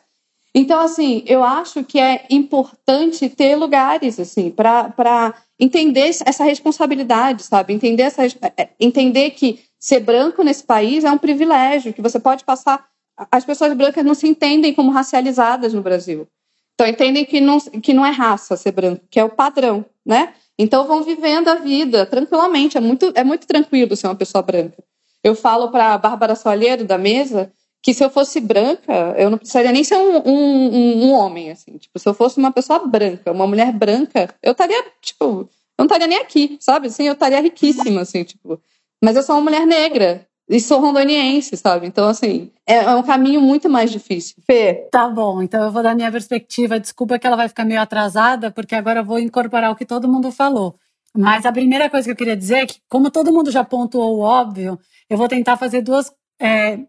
[0.54, 7.72] Então, assim, eu acho que é importante ter lugares, assim, para entender essa responsabilidade, sabe?
[7.72, 12.44] Entender, essa, é, entender que ser branco nesse país é um privilégio, que você pode
[12.44, 12.86] passar.
[13.30, 16.26] As pessoas brancas não se entendem como racializadas no Brasil.
[16.74, 20.34] Então, entendem que não, que não é raça ser branco, que é o padrão, né?
[20.58, 22.76] Então, vão vivendo a vida tranquilamente.
[22.76, 24.82] É muito, é muito tranquilo ser uma pessoa branca.
[25.24, 29.36] Eu falo para a Bárbara Soalheiro, da mesa, que se eu fosse branca, eu não
[29.36, 31.76] precisaria nem ser um, um, um, homem, assim.
[31.76, 35.86] Tipo, se eu fosse uma pessoa branca, uma mulher branca, eu estaria, tipo, eu não
[35.86, 36.86] estaria nem aqui, sabe?
[36.86, 38.60] Assim, eu estaria riquíssima, assim, tipo.
[39.02, 40.26] Mas eu sou uma mulher negra.
[40.48, 41.86] E sou rondoniense, sabe?
[41.86, 44.36] Então, assim, é, é um caminho muito mais difícil.
[44.44, 44.86] Fê.
[44.90, 46.78] Tá bom, então eu vou dar minha perspectiva.
[46.78, 50.08] Desculpa que ela vai ficar meio atrasada, porque agora eu vou incorporar o que todo
[50.08, 50.76] mundo falou.
[51.16, 54.18] Mas a primeira coisa que eu queria dizer é que, como todo mundo já pontuou
[54.18, 56.80] o óbvio, eu vou tentar fazer duas é,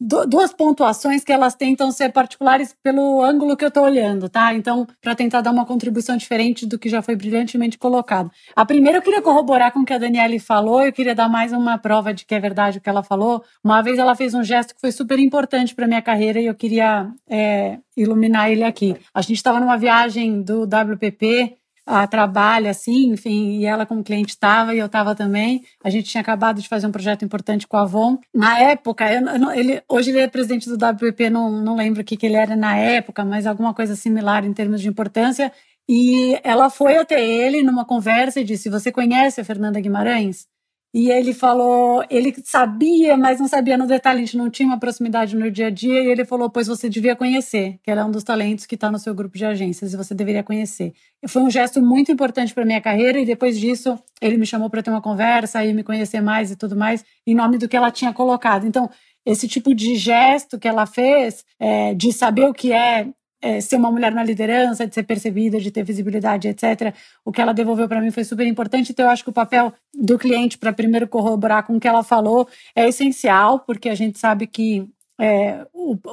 [0.00, 4.54] duas pontuações que elas tentam ser particulares pelo ângulo que eu estou olhando, tá?
[4.54, 8.30] Então, para tentar dar uma contribuição diferente do que já foi brilhantemente colocado.
[8.54, 11.52] A primeira, eu queria corroborar com o que a Daniele falou, eu queria dar mais
[11.52, 13.42] uma prova de que é verdade o que ela falou.
[13.64, 16.54] Uma vez ela fez um gesto que foi super importante para minha carreira e eu
[16.54, 18.96] queria é, iluminar ele aqui.
[19.14, 21.56] A gente estava numa viagem do WPP
[21.86, 25.62] a trabalho, assim, enfim, e ela como cliente estava e eu estava também.
[25.84, 28.18] A gente tinha acabado de fazer um projeto importante com a Avon.
[28.34, 32.04] Na época, eu, eu, ele, hoje ele é presidente do WPP, não, não lembro o
[32.04, 35.52] que, que ele era na época, mas alguma coisa similar em termos de importância.
[35.88, 40.48] E ela foi até ele numa conversa e disse: Você conhece a Fernanda Guimarães?
[40.98, 44.80] E ele falou, ele sabia, mas não sabia no detalhe, a gente não tinha uma
[44.80, 48.04] proximidade no dia a dia, e ele falou, pois você devia conhecer, que ela é
[48.06, 50.94] um dos talentos que está no seu grupo de agências, e você deveria conhecer.
[51.22, 54.70] E foi um gesto muito importante para minha carreira, e depois disso, ele me chamou
[54.70, 57.76] para ter uma conversa, e me conhecer mais e tudo mais, em nome do que
[57.76, 58.66] ela tinha colocado.
[58.66, 58.88] Então,
[59.26, 63.06] esse tipo de gesto que ela fez, é, de saber o que é
[63.40, 66.94] é, ser uma mulher na liderança, de ser percebida, de ter visibilidade, etc.
[67.24, 68.92] O que ela devolveu para mim foi super importante.
[68.92, 72.02] Então, eu acho que o papel do cliente, para primeiro corroborar com o que ela
[72.02, 75.66] falou, é essencial, porque a gente sabe que é,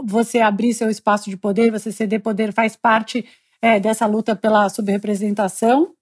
[0.04, 3.26] você abrir seu espaço de poder, você ceder poder, faz parte
[3.62, 5.94] é, dessa luta pela subrepresentação.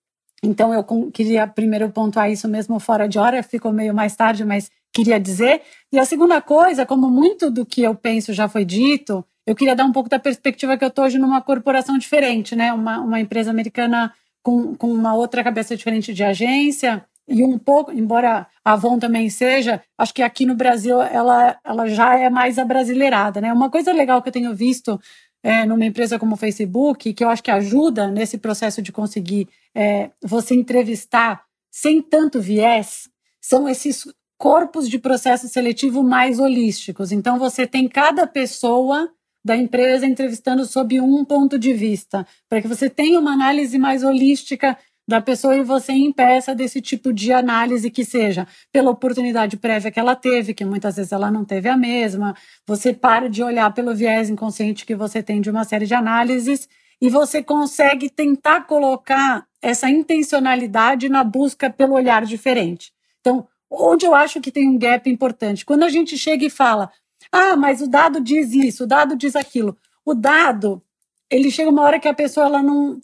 [0.43, 4.71] Então, eu queria primeiro pontuar isso mesmo fora de hora, ficou meio mais tarde, mas
[4.91, 5.61] queria dizer.
[5.91, 9.75] E a segunda coisa, como muito do que eu penso já foi dito, eu queria
[9.75, 12.71] dar um pouco da perspectiva que eu estou hoje numa corporação diferente, né?
[12.71, 17.91] Uma, uma empresa americana com, com uma outra cabeça diferente de agência e um pouco,
[17.91, 22.57] embora a Avon também seja, acho que aqui no Brasil ela, ela já é mais
[22.57, 23.51] abrasileirada, né?
[23.51, 24.99] Uma coisa legal que eu tenho visto
[25.43, 29.49] é, numa empresa como o Facebook, que eu acho que ajuda nesse processo de conseguir
[29.75, 33.09] é, você entrevistar sem tanto viés,
[33.41, 34.05] são esses
[34.37, 37.11] corpos de processo seletivo mais holísticos.
[37.11, 39.09] Então, você tem cada pessoa
[39.43, 44.03] da empresa entrevistando sob um ponto de vista, para que você tenha uma análise mais
[44.03, 44.77] holística
[45.07, 49.99] da pessoa e você impeça desse tipo de análise que seja pela oportunidade prévia que
[49.99, 52.35] ela teve, que muitas vezes ela não teve a mesma.
[52.67, 56.69] Você para de olhar pelo viés inconsciente que você tem de uma série de análises
[57.01, 62.93] e você consegue tentar colocar essa intencionalidade na busca pelo olhar diferente.
[63.19, 66.91] Então, onde eu acho que tem um gap importante, quando a gente chega e fala,
[67.31, 69.77] ah, mas o dado diz isso, o dado diz aquilo.
[70.05, 70.81] O dado,
[71.29, 72.99] ele chega uma hora que a pessoa ela não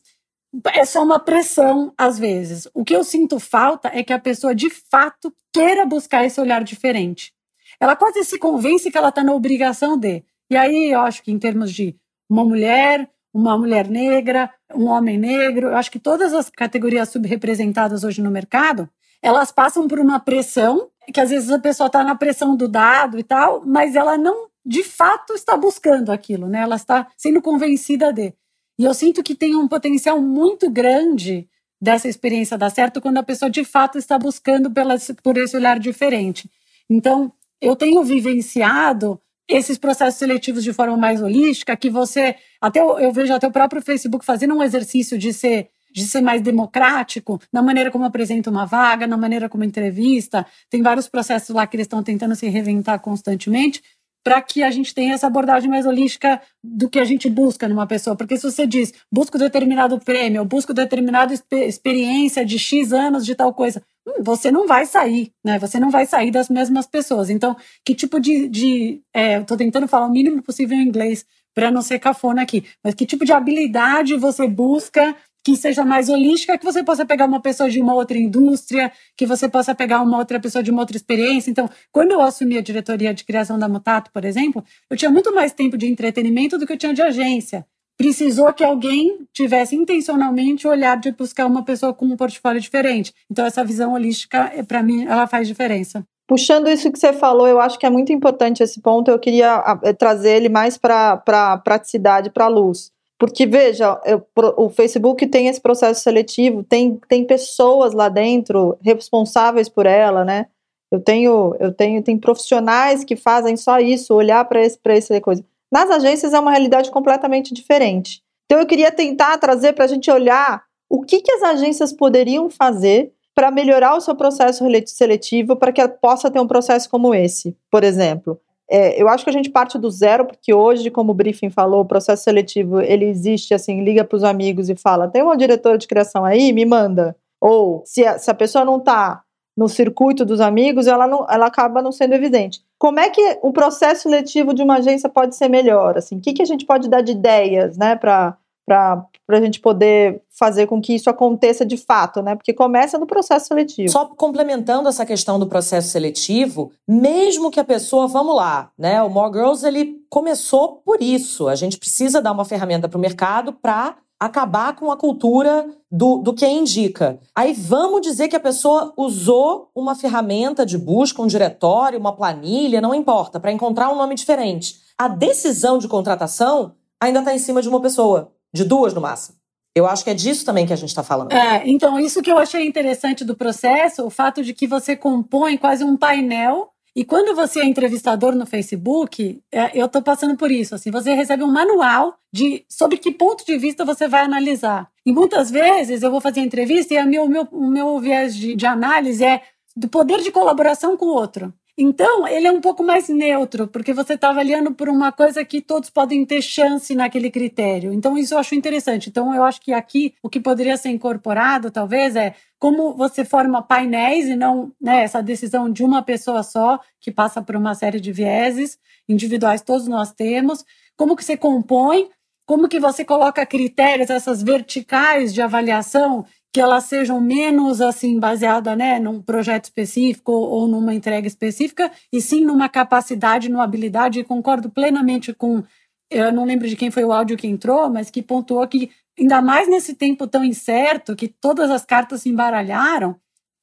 [0.74, 2.68] é só uma pressão às vezes.
[2.74, 6.64] O que eu sinto falta é que a pessoa de fato queira buscar esse olhar
[6.64, 7.34] diferente.
[7.80, 10.24] Ela quase se convence que ela está na obrigação de.
[10.50, 11.96] E aí eu acho que em termos de
[12.30, 18.04] uma mulher, uma mulher negra, um homem negro, eu acho que todas as categorias subrepresentadas
[18.04, 18.90] hoje no mercado,
[19.22, 23.20] elas passam por uma pressão, que às vezes a pessoa está na pressão do dado
[23.20, 26.62] e tal, mas ela não de fato está buscando aquilo, né?
[26.62, 28.34] Ela está sendo convencida de.
[28.78, 31.50] E eu sinto que tem um potencial muito grande
[31.82, 35.80] dessa experiência dar certo quando a pessoa de fato está buscando pela, por esse olhar
[35.80, 36.50] diferente.
[36.90, 43.00] Então, eu tenho vivenciado esses processos seletivos de forma mais holística, que você, até eu,
[43.00, 47.42] eu vejo até o próprio Facebook fazendo um exercício de ser de ser mais democrático
[47.52, 50.46] na maneira como apresenta uma vaga, na maneira como entrevista.
[50.70, 53.82] Tem vários processos lá que eles estão tentando se reinventar constantemente
[54.24, 57.88] para que a gente tenha essa abordagem mais holística do que a gente busca numa
[57.88, 58.16] pessoa.
[58.16, 63.54] Porque se você diz, busco determinado prêmio, busco determinada experiência de X anos de tal
[63.54, 65.58] coisa, hum, você não vai sair, né?
[65.58, 67.30] Você não vai sair das mesmas pessoas.
[67.30, 68.48] Então, que tipo de.
[68.50, 71.26] de é, eu estou tentando falar o mínimo possível em inglês
[71.56, 75.16] para não ser cafona aqui, mas que tipo de habilidade você busca
[75.48, 79.26] que seja mais holística, que você possa pegar uma pessoa de uma outra indústria, que
[79.26, 81.50] você possa pegar uma outra pessoa de uma outra experiência.
[81.50, 85.34] Então, quando eu assumi a diretoria de criação da Mutato, por exemplo, eu tinha muito
[85.34, 87.66] mais tempo de entretenimento do que eu tinha de agência.
[87.98, 93.14] Precisou que alguém tivesse intencionalmente o olhar de buscar uma pessoa com um portfólio diferente.
[93.32, 96.06] Então, essa visão holística, eh, para mim, ela faz diferença.
[96.28, 99.10] Puxando isso que você falou, eu acho que é muito importante esse ponto.
[99.10, 102.92] Eu queria eh, trazer ele mais para a praticidade, para a luz.
[103.20, 104.24] Porque, veja, eu,
[104.58, 110.46] o Facebook tem esse processo seletivo, tem, tem pessoas lá dentro responsáveis por ela, né?
[110.92, 115.20] Eu tenho, eu tenho, tem profissionais que fazem só isso, olhar para esse, para essa
[115.20, 115.44] coisa.
[115.72, 118.22] Nas agências é uma realidade completamente diferente.
[118.46, 122.50] Então eu queria tentar trazer para a gente olhar o que, que as agências poderiam
[122.50, 127.56] fazer para melhorar o seu processo seletivo para que possa ter um processo como esse,
[127.70, 128.40] por exemplo.
[128.70, 131.82] É, eu acho que a gente parte do zero, porque hoje, como o briefing falou,
[131.82, 135.78] o processo seletivo ele existe assim, liga para os amigos e fala: tem uma diretora
[135.78, 137.16] de criação aí, me manda.
[137.40, 139.24] Ou se a, se a pessoa não está
[139.56, 142.62] no circuito dos amigos, ela, não, ela acaba não sendo evidente.
[142.78, 145.98] Como é que o processo seletivo de uma agência pode ser melhor?
[145.98, 148.38] Assim, o que, que a gente pode dar de ideias né, para
[148.68, 152.36] para a gente poder fazer com que isso aconteça de fato, né?
[152.36, 153.90] Porque começa no processo seletivo.
[153.90, 159.02] Só complementando essa questão do processo seletivo, mesmo que a pessoa, vamos lá, né?
[159.02, 161.48] O More Girls ele começou por isso.
[161.48, 166.18] A gente precisa dar uma ferramenta para o mercado para acabar com a cultura do,
[166.18, 167.20] do que indica.
[167.34, 172.82] Aí vamos dizer que a pessoa usou uma ferramenta de busca, um diretório, uma planilha,
[172.82, 174.76] não importa, para encontrar um nome diferente.
[174.98, 179.38] A decisão de contratação ainda está em cima de uma pessoa de duas no máximo.
[179.76, 181.32] Eu acho que é disso também que a gente está falando.
[181.32, 185.56] É, então, isso que eu achei interessante do processo, o fato de que você compõe
[185.56, 186.72] quase um painel.
[186.96, 190.74] E quando você é entrevistador no Facebook, é, eu estou passando por isso.
[190.74, 194.90] Assim, você recebe um manual de sobre que ponto de vista você vai analisar.
[195.06, 198.66] E muitas vezes eu vou fazer entrevista e o meu, meu, meu viés de, de
[198.66, 199.44] análise é
[199.76, 201.54] do poder de colaboração com o outro.
[201.80, 205.62] Então, ele é um pouco mais neutro, porque você está avaliando por uma coisa que
[205.62, 207.94] todos podem ter chance naquele critério.
[207.94, 209.10] Então, isso eu acho interessante.
[209.10, 213.62] Então, eu acho que aqui o que poderia ser incorporado, talvez, é como você forma
[213.62, 218.00] painéis e não né, essa decisão de uma pessoa só, que passa por uma série
[218.00, 220.66] de vieses individuais, todos nós temos.
[220.96, 222.10] Como que você compõe,
[222.48, 228.76] como que você coloca critérios, essas verticais de avaliação que elas sejam menos assim baseada,
[228.76, 234.20] né, num projeto específico ou numa entrega específica, e sim numa capacidade, numa habilidade.
[234.20, 235.64] E concordo plenamente com,
[236.10, 238.90] eu não lembro de quem foi o áudio que entrou, mas que pontuou que
[239.20, 243.16] ainda mais nesse tempo tão incerto, que todas as cartas se embaralharam,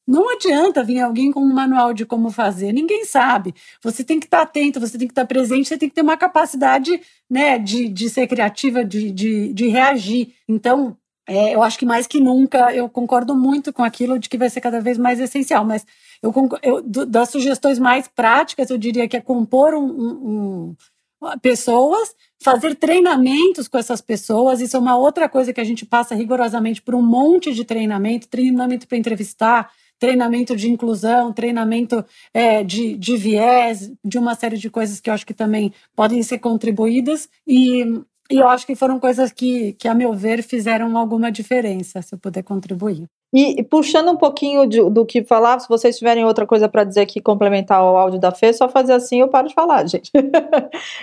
[0.06, 3.54] não adianta vir alguém com um manual de como fazer, ninguém sabe.
[3.82, 6.16] Você tem que estar atento, você tem que estar presente, você tem que ter uma
[6.16, 10.34] capacidade né, de, de ser criativa, de, de, de reagir.
[10.46, 10.96] Então,
[11.26, 14.50] é, eu acho que mais que nunca eu concordo muito com aquilo de que vai
[14.50, 15.86] ser cada vez mais essencial, mas
[16.22, 20.76] eu, eu das sugestões mais práticas, eu diria que é compor um, um,
[21.22, 25.86] um, pessoas, fazer treinamentos com essas pessoas, isso é uma outra coisa que a gente
[25.86, 32.04] passa rigorosamente por um monte de treinamento, treinamento para entrevistar, treinamento de inclusão, treinamento
[32.34, 36.22] é, de, de viés, de uma série de coisas que eu acho que também podem
[36.22, 37.28] ser contribuídas.
[37.46, 37.84] E,
[38.30, 42.14] e eu acho que foram coisas que, que, a meu ver, fizeram alguma diferença, se
[42.14, 43.04] eu puder contribuir.
[43.36, 47.00] E puxando um pouquinho de, do que falava, se vocês tiverem outra coisa para dizer
[47.00, 50.12] aqui, complementar o áudio da Fê, só fazer assim eu paro de falar, gente.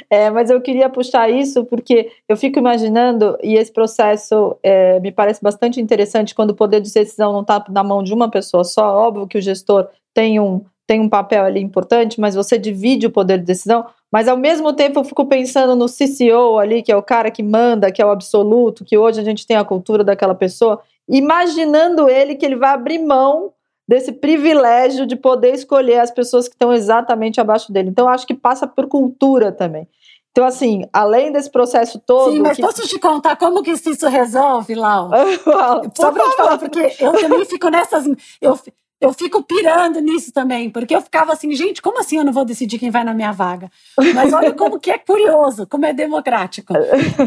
[0.09, 5.11] é, mas eu queria puxar isso porque eu fico imaginando, e esse processo é, me
[5.11, 8.63] parece bastante interessante quando o poder de decisão não está na mão de uma pessoa
[8.63, 8.95] só.
[8.95, 13.11] Óbvio que o gestor tem um, tem um papel ali importante, mas você divide o
[13.11, 13.85] poder de decisão.
[14.11, 17.41] Mas ao mesmo tempo eu fico pensando no CCO ali, que é o cara que
[17.41, 22.09] manda, que é o absoluto, que hoje a gente tem a cultura daquela pessoa imaginando
[22.09, 23.53] ele que ele vai abrir mão
[23.87, 27.89] desse privilégio de poder escolher as pessoas que estão exatamente abaixo dele.
[27.89, 29.87] Então, acho que passa por cultura também.
[30.31, 32.31] Então, assim, além desse processo todo.
[32.31, 32.61] Sim, mas que...
[32.61, 35.09] posso te contar como que isso resolve, Lau?
[35.93, 38.05] Só pra te falar, porque eu também fico nessas.
[38.39, 38.57] Eu,
[39.01, 42.45] eu fico pirando nisso também, porque eu ficava assim, gente, como assim eu não vou
[42.45, 43.71] decidir quem vai na minha vaga?
[44.13, 46.71] Mas olha como que é curioso, como é democrático.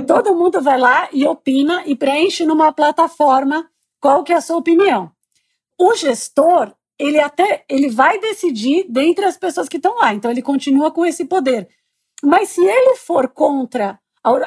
[0.06, 3.68] Todo mundo vai lá e opina e preenche numa plataforma
[4.00, 5.10] qual que é a sua opinião.
[5.76, 10.42] O gestor, ele até ele vai decidir dentre as pessoas que estão lá, então ele
[10.42, 11.68] continua com esse poder.
[12.22, 13.98] Mas se ele for contra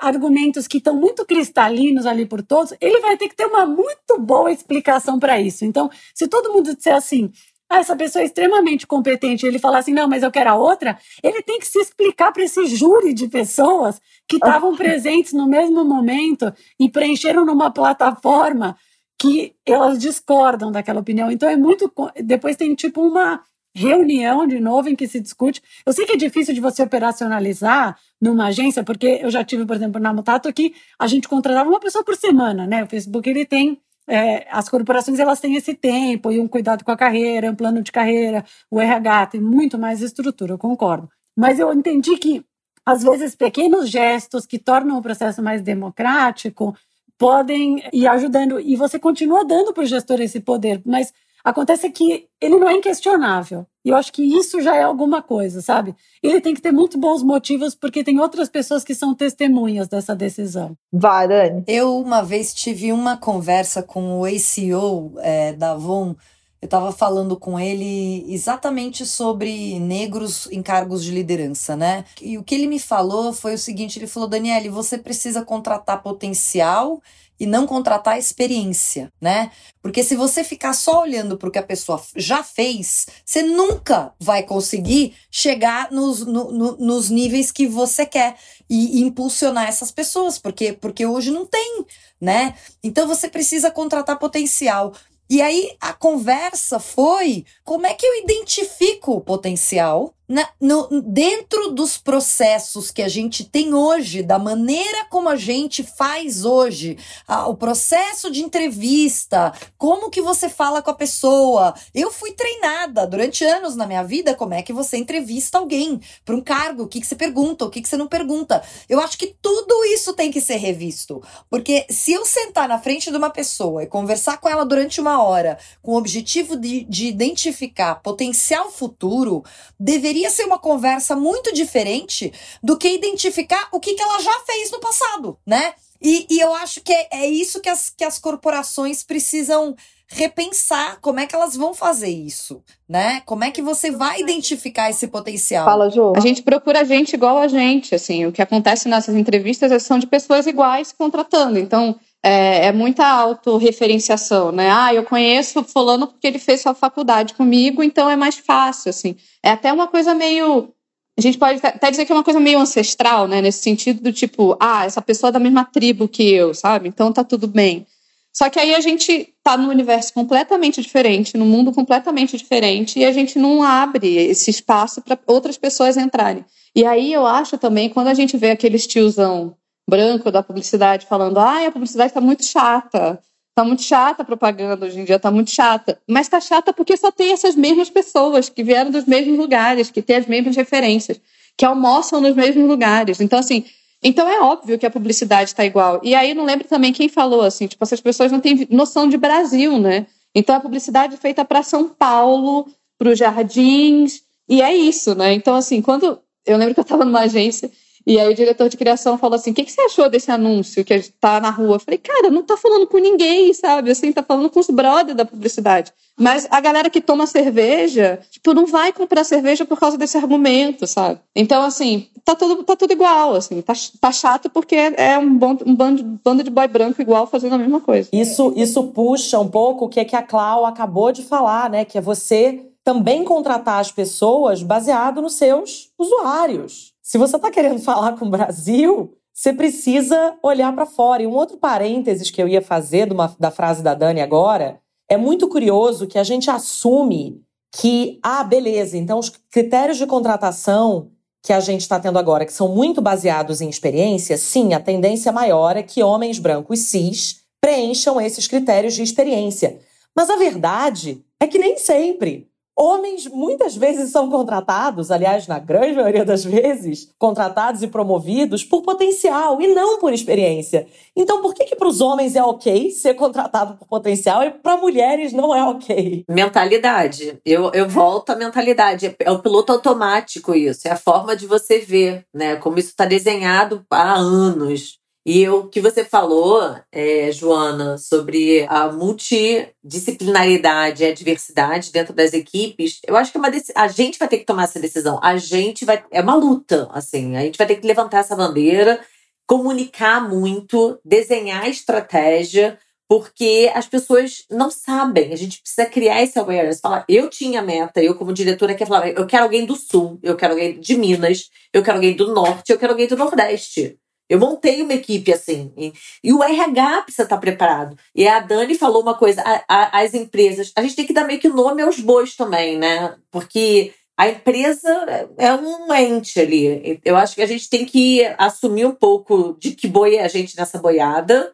[0.01, 4.19] argumentos que estão muito cristalinos ali por todos, ele vai ter que ter uma muito
[4.19, 5.63] boa explicação para isso.
[5.63, 7.31] Então, se todo mundo disser assim,
[7.69, 10.97] ah, essa pessoa é extremamente competente, ele falar assim, não, mas eu quero a outra,
[11.21, 15.83] ele tem que se explicar para esse júri de pessoas que estavam presentes no mesmo
[15.83, 18.75] momento e preencheram numa plataforma
[19.19, 21.31] que elas discordam daquela opinião.
[21.31, 21.91] Então é muito.
[22.23, 23.41] Depois tem tipo uma
[23.77, 25.61] reunião de novo em que se discute.
[25.85, 29.75] Eu sei que é difícil de você operacionalizar numa agência, porque eu já tive, por
[29.75, 32.83] exemplo, na Mutato que a gente contratava uma pessoa por semana, né?
[32.83, 36.91] O Facebook ele tem é, as corporações elas têm esse tempo e um cuidado com
[36.91, 41.09] a carreira, um plano de carreira, o RH tem muito mais estrutura, eu concordo.
[41.35, 42.43] Mas eu entendi que
[42.85, 46.73] às vezes pequenos gestos que tornam o processo mais democrático
[47.17, 48.59] podem ir ajudando.
[48.59, 51.11] E você continua dando para o gestor esse poder, mas
[51.49, 53.65] acontece que ele não é inquestionável.
[53.85, 55.95] E eu acho que isso já é alguma coisa, sabe?
[56.21, 60.13] Ele tem que ter muito bons motivos, porque tem outras pessoas que são testemunhas dessa
[60.13, 60.75] decisão.
[60.91, 61.63] Vai, Dani.
[61.65, 66.15] Eu, uma vez, tive uma conversa com o ACO é, da Avon.
[66.61, 72.03] Eu estava falando com ele exatamente sobre negros em cargos de liderança, né?
[72.21, 76.03] E o que ele me falou foi o seguinte: ele falou, Daniele, você precisa contratar
[76.03, 77.01] potencial
[77.39, 79.51] e não contratar experiência, né?
[79.81, 84.13] Porque se você ficar só olhando para o que a pessoa já fez, você nunca
[84.19, 88.35] vai conseguir chegar nos, no, no, nos níveis que você quer
[88.69, 91.85] e, e impulsionar essas pessoas, porque, porque hoje não tem,
[92.19, 92.55] né?
[92.83, 94.93] Então você precisa contratar potencial.
[95.29, 101.71] E aí a conversa foi como é que eu identifico o potencial na, no, dentro
[101.71, 107.47] dos processos que a gente tem hoje, da maneira como a gente faz hoje, a,
[107.47, 111.73] o processo de entrevista, como que você fala com a pessoa.
[111.95, 116.35] Eu fui treinada durante anos na minha vida como é que você entrevista alguém para
[116.35, 118.61] um cargo, o que, que você pergunta, o que, que você não pergunta.
[118.89, 123.09] Eu acho que tudo isso tem que ser revisto, porque se eu sentar na frente
[123.09, 127.07] de uma pessoa e conversar com ela durante uma hora com o objetivo de, de
[127.07, 129.43] identificar potencial futuro,
[129.79, 134.39] deveria deveria ser uma conversa muito diferente do que identificar o que, que ela já
[134.45, 135.73] fez no passado, né?
[136.01, 139.75] E, e eu acho que é, é isso que as, que as corporações precisam
[140.09, 143.21] repensar como é que elas vão fazer isso, né?
[143.25, 145.65] Como é que você vai identificar esse potencial?
[145.65, 146.13] Fala, Ju.
[146.15, 149.99] A gente procura gente igual a gente, assim, o que acontece nessas entrevistas é são
[149.99, 151.59] de pessoas iguais contratando.
[151.59, 154.69] Então, é, é, muita autorreferenciação, né?
[154.71, 159.15] Ah, eu conheço fulano porque ele fez sua faculdade comigo, então é mais fácil, assim.
[159.43, 160.73] É até uma coisa meio...
[161.17, 163.41] A gente pode até dizer que é uma coisa meio ancestral, né?
[163.41, 166.87] Nesse sentido do tipo, ah, essa pessoa é da mesma tribo que eu, sabe?
[166.87, 167.87] Então tá tudo bem.
[168.31, 173.05] Só que aí a gente tá num universo completamente diferente, num mundo completamente diferente, e
[173.05, 176.45] a gente não abre esse espaço para outras pessoas entrarem.
[176.75, 179.55] E aí eu acho também, quando a gente vê aquele tiozão
[179.89, 183.19] branco da publicidade falando: ah, a publicidade está muito chata.
[183.55, 185.99] Tá muito chata a propaganda hoje em dia, tá muito chata.
[186.07, 189.99] Mas tá chata porque só tem essas mesmas pessoas que vieram dos mesmos lugares, que
[190.01, 191.19] têm as mesmas referências,
[191.57, 193.19] que almoçam nos mesmos lugares.
[193.19, 193.65] Então, assim,
[194.03, 195.99] Então é óbvio que a publicidade está igual.
[196.03, 199.17] E aí não lembro também quem falou assim, tipo, essas pessoas não têm noção de
[199.17, 200.05] Brasil, né?
[200.35, 202.67] Então a publicidade é feita para São Paulo,
[202.97, 205.33] para os jardins, e é isso, né?
[205.33, 206.19] Então, assim, quando.
[206.45, 207.69] Eu lembro que eu estava numa agência
[208.07, 210.85] e aí o diretor de criação falou assim: o que, que você achou desse anúncio
[210.85, 211.75] que está na rua?
[211.75, 213.91] Eu falei, cara, não está falando com ninguém, sabe?
[213.91, 215.91] Assim, tá falando com os brothers da publicidade.
[216.17, 220.87] Mas a galera que toma cerveja, tipo, não vai comprar cerveja por causa desse argumento,
[220.87, 221.19] sabe?
[221.35, 223.61] Então, assim, tá tudo, tá tudo igual, assim.
[223.61, 227.55] Tá, tá chato porque é um, bando, um bando, bando de boy branco igual fazendo
[227.55, 228.07] a mesma coisa.
[228.13, 231.83] Isso, isso puxa um pouco o que, é que a Clau acabou de falar, né?
[231.83, 236.93] Que é você também contratar as pessoas baseado nos seus usuários.
[237.07, 241.23] Se você está querendo falar com o Brasil, você precisa olhar para fora.
[241.23, 245.15] E um outro parênteses que eu ia fazer uma, da frase da Dani agora é
[245.15, 247.41] muito curioso que a gente assume
[247.71, 251.09] que, ah, beleza, então os critérios de contratação
[251.41, 255.31] que a gente está tendo agora, que são muito baseados em experiência, sim, a tendência
[255.31, 259.79] maior é que homens brancos cis preencham esses critérios de experiência.
[260.13, 262.49] Mas a verdade é que nem sempre.
[262.79, 268.83] Homens muitas vezes são contratados, aliás, na grande maioria das vezes, contratados e promovidos por
[268.83, 270.85] potencial e não por experiência.
[271.15, 274.77] Então, por que que para os homens é ok ser contratado por potencial e para
[274.77, 276.23] mulheres não é ok?
[276.29, 277.39] Mentalidade.
[277.43, 279.15] Eu, eu volto à mentalidade.
[279.17, 280.87] É o piloto automático isso.
[280.87, 282.57] É a forma de você ver, né?
[282.57, 284.99] Como isso está desenhado há anos.
[285.29, 292.31] E o que você falou, é, Joana, sobre a multidisciplinaridade e a diversidade dentro das
[292.31, 295.19] equipes, eu acho que é uma a gente vai ter que tomar essa decisão.
[295.21, 296.01] A gente vai.
[296.13, 297.35] É uma luta, assim.
[297.35, 299.01] A gente vai ter que levantar essa bandeira,
[299.45, 305.33] comunicar muito, desenhar estratégia, porque as pessoas não sabem.
[305.33, 306.79] A gente precisa criar esse awareness.
[306.79, 310.37] Falar, eu tinha meta, eu como diretora quer falar, eu quero alguém do sul, eu
[310.37, 313.99] quero alguém de Minas, eu quero alguém do norte, eu quero alguém do nordeste.
[314.29, 315.71] Eu montei uma equipe assim.
[315.77, 317.97] E, e, o RH precisa estar preparado.
[318.13, 320.71] E a Dani falou uma coisa: a, a, as empresas.
[320.75, 323.15] A gente tem que dar meio que nome aos bois também, né?
[323.31, 324.89] Porque a empresa
[325.37, 326.99] é um ente ali.
[327.05, 330.27] Eu acho que a gente tem que assumir um pouco de que boi é a
[330.27, 331.53] gente nessa boiada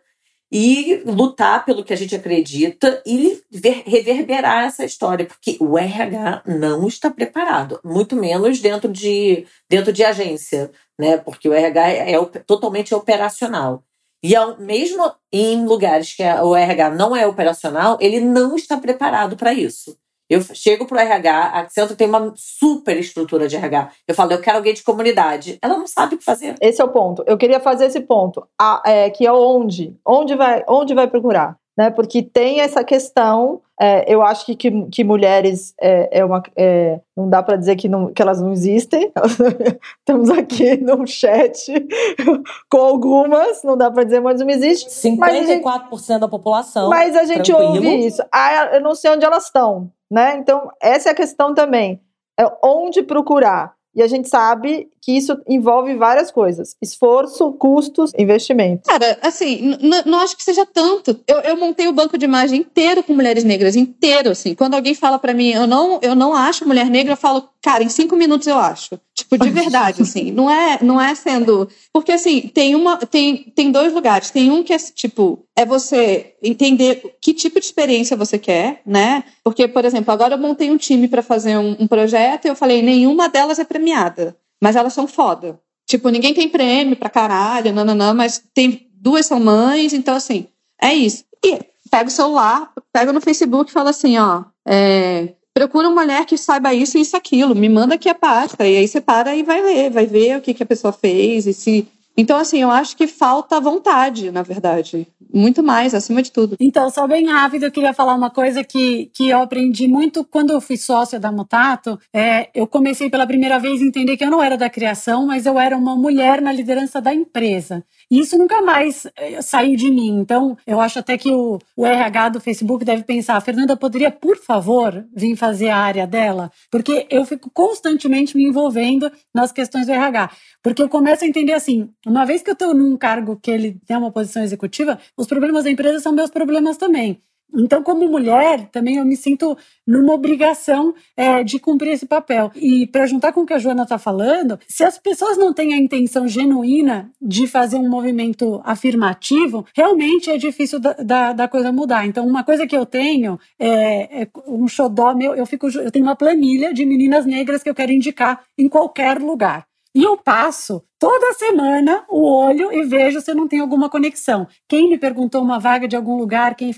[0.55, 6.43] e lutar pelo que a gente acredita e ver, reverberar essa história, porque o RH
[6.45, 11.17] não está preparado, muito menos dentro de, dentro de agência, né?
[11.17, 13.83] Porque o RH é, é totalmente operacional.
[14.21, 19.35] E ao, mesmo em lugares que o RH não é operacional, ele não está preparado
[19.35, 19.97] para isso.
[20.33, 23.91] Eu chego pro RH, a Accenture tem uma super estrutura de RH.
[24.07, 25.59] Eu falo, eu quero alguém de comunidade.
[25.61, 26.55] Ela não sabe o que fazer.
[26.59, 27.23] Esse é o ponto.
[27.27, 31.55] Eu queria fazer esse ponto, a, é, que é onde, onde vai, onde vai procurar,
[31.77, 31.91] né?
[31.91, 33.61] Porque tem essa questão.
[33.79, 37.75] É, eu acho que, que, que mulheres é, é uma, é, não dá para dizer
[37.75, 39.11] que, não, que elas não existem.
[39.99, 41.71] Estamos aqui no chat
[42.69, 44.89] com algumas, não dá para dizer, mas não existe.
[44.89, 46.89] 54% gente, da população.
[46.89, 47.75] Mas a gente tranquilo.
[47.75, 48.23] ouve isso.
[48.31, 49.91] Ah, eu não sei onde elas estão.
[50.13, 50.37] Né?
[50.37, 51.99] Então, essa é a questão também.
[52.39, 53.73] É onde procurar.
[53.95, 58.83] E a gente sabe que isso envolve várias coisas: esforço, custos, investimento.
[58.87, 61.19] Cara, assim, não acho que seja tanto.
[61.27, 64.53] Eu, eu, montei o banco de imagem inteiro com mulheres negras, inteiro, assim.
[64.53, 67.83] Quando alguém fala para mim, eu não, eu não acho mulher negra, eu falo, cara,
[67.83, 68.99] em cinco minutos eu acho.
[69.15, 70.31] Tipo, de verdade, assim.
[70.31, 71.67] Não é, não é sendo.
[71.91, 72.97] Porque, assim, tem uma.
[72.97, 74.29] Tem, tem dois lugares.
[74.29, 79.23] Tem um que é, tipo, é você entender que tipo de experiência você quer, né?
[79.43, 82.55] Porque, por exemplo, agora eu montei um time para fazer um, um projeto e eu
[82.55, 85.59] falei, nenhuma delas é premiada mas elas são foda.
[85.85, 90.47] Tipo, ninguém tem prêmio pra caralho, nananã, mas tem duas são mães, então assim,
[90.81, 91.25] é isso.
[91.43, 91.59] E
[91.91, 96.37] pega o celular, pega no Facebook e fala assim, ó, é, procura uma mulher que
[96.37, 99.43] saiba isso e isso aquilo, me manda aqui a pasta, e aí você para e
[99.43, 102.69] vai ler, vai ver o que, que a pessoa fez e se então, assim, eu
[102.69, 105.07] acho que falta vontade, na verdade.
[105.33, 106.55] Muito mais, acima de tudo.
[106.59, 110.51] Então, só bem rápido, eu queria falar uma coisa que, que eu aprendi muito quando
[110.51, 111.99] eu fui sócia da Mutato.
[112.13, 115.47] É, eu comecei pela primeira vez a entender que eu não era da criação, mas
[115.47, 117.83] eu era uma mulher na liderança da empresa.
[118.13, 120.19] E isso nunca mais é, saiu de mim.
[120.19, 124.37] Então, eu acho até que o, o RH do Facebook deve pensar: Fernanda poderia, por
[124.37, 126.51] favor, vir fazer a área dela?
[126.69, 130.29] Porque eu fico constantemente me envolvendo nas questões do RH.
[130.61, 133.81] Porque eu começo a entender assim, uma vez que eu estou num cargo que ele
[133.83, 137.19] tem uma posição executiva, os problemas da empresa são meus problemas também.
[137.55, 142.51] Então, como mulher, também eu me sinto numa obrigação é, de cumprir esse papel.
[142.55, 145.73] E para juntar com o que a Joana está falando, se as pessoas não têm
[145.73, 151.71] a intenção genuína de fazer um movimento afirmativo, realmente é difícil da, da, da coisa
[151.71, 152.07] mudar.
[152.07, 156.05] Então, uma coisa que eu tenho é, é um xodó meu, eu, fico, eu tenho
[156.05, 159.67] uma planilha de meninas negras que eu quero indicar em qualquer lugar.
[159.95, 164.47] E eu passo toda semana o olho e vejo se não tem alguma conexão.
[164.67, 166.73] Quem me perguntou uma vaga de algum lugar, quem.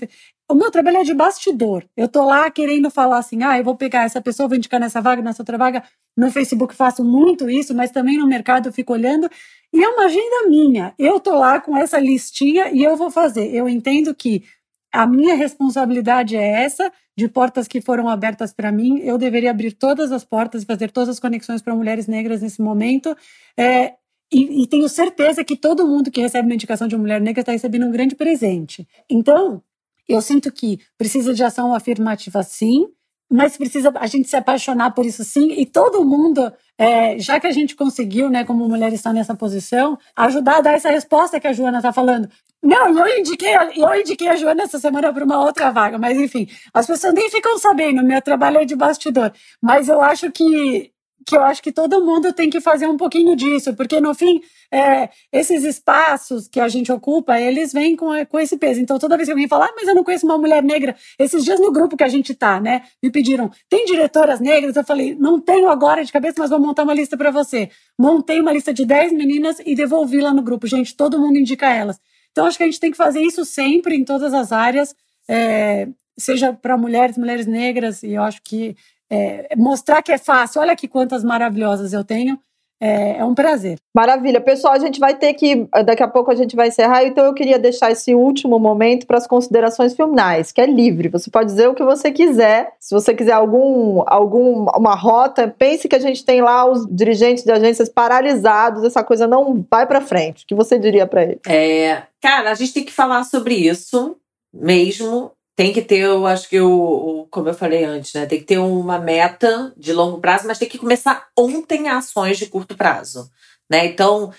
[0.48, 1.84] O meu trabalho é de bastidor.
[1.96, 5.00] Eu tô lá querendo falar assim, ah, eu vou pegar essa pessoa, vou indicar nessa
[5.00, 5.82] vaga, nessa outra vaga.
[6.16, 9.28] No Facebook faço muito isso, mas também no mercado eu fico olhando.
[9.72, 10.94] E é uma agenda minha.
[10.98, 13.52] Eu tô lá com essa listinha e eu vou fazer.
[13.52, 14.44] Eu entendo que
[14.92, 19.00] a minha responsabilidade é essa, de portas que foram abertas para mim.
[19.00, 22.62] Eu deveria abrir todas as portas e fazer todas as conexões para mulheres negras nesse
[22.62, 23.16] momento.
[23.58, 23.94] É,
[24.32, 27.40] e, e, tenho certeza que todo mundo que recebe uma indicação de uma mulher negra
[27.40, 28.86] está recebendo um grande presente.
[29.10, 29.62] Então,
[30.08, 32.86] eu sinto que precisa de ação afirmativa, sim,
[33.30, 37.46] mas precisa a gente se apaixonar por isso sim e todo mundo é, já que
[37.46, 41.46] a gente conseguiu né como mulher estar nessa posição ajudar a dar essa resposta que
[41.48, 42.28] a Joana está falando.
[42.62, 46.48] Não eu indiquei eu indiquei a Joana essa semana para uma outra vaga mas enfim
[46.72, 50.92] as pessoas nem ficam sabendo meu trabalho é de bastidor mas eu acho que
[51.26, 54.40] que eu acho que todo mundo tem que fazer um pouquinho disso, porque no fim,
[54.72, 58.80] é, esses espaços que a gente ocupa, eles vêm com, com esse peso.
[58.80, 61.44] Então, toda vez que alguém fala, ah, mas eu não conheço uma mulher negra, esses
[61.44, 64.76] dias no grupo que a gente tá, né, me pediram, tem diretoras negras?
[64.76, 67.70] Eu falei, não tenho agora de cabeça, mas vou montar uma lista para você.
[67.98, 70.68] Montei uma lista de 10 meninas e devolvi lá no grupo.
[70.68, 71.98] Gente, todo mundo indica elas.
[72.30, 74.94] Então, acho que a gente tem que fazer isso sempre, em todas as áreas,
[75.28, 78.76] é, seja para mulheres, mulheres negras, e eu acho que
[79.10, 82.38] é, mostrar que é fácil, olha aqui quantas maravilhosas eu tenho,
[82.80, 83.78] é, é, um prazer.
[83.94, 84.38] Maravilha.
[84.38, 85.66] Pessoal, a gente vai ter que.
[85.84, 89.16] Daqui a pouco a gente vai encerrar, então eu queria deixar esse último momento para
[89.16, 91.08] as considerações finais, que é livre.
[91.08, 92.70] Você pode dizer o que você quiser.
[92.78, 97.44] Se você quiser algum, algum uma rota, pense que a gente tem lá os dirigentes
[97.44, 100.44] de agências paralisados, essa coisa não vai para frente.
[100.44, 101.40] O que você diria para eles?
[101.46, 104.16] É, cara, a gente tem que falar sobre isso
[104.52, 108.26] mesmo tem que ter, eu acho que o, o, como eu falei antes, né?
[108.26, 112.46] Tem que ter uma meta de longo prazo, mas tem que começar ontem ações de
[112.46, 113.30] curto prazo,
[113.68, 113.86] né?
[113.86, 114.30] Então,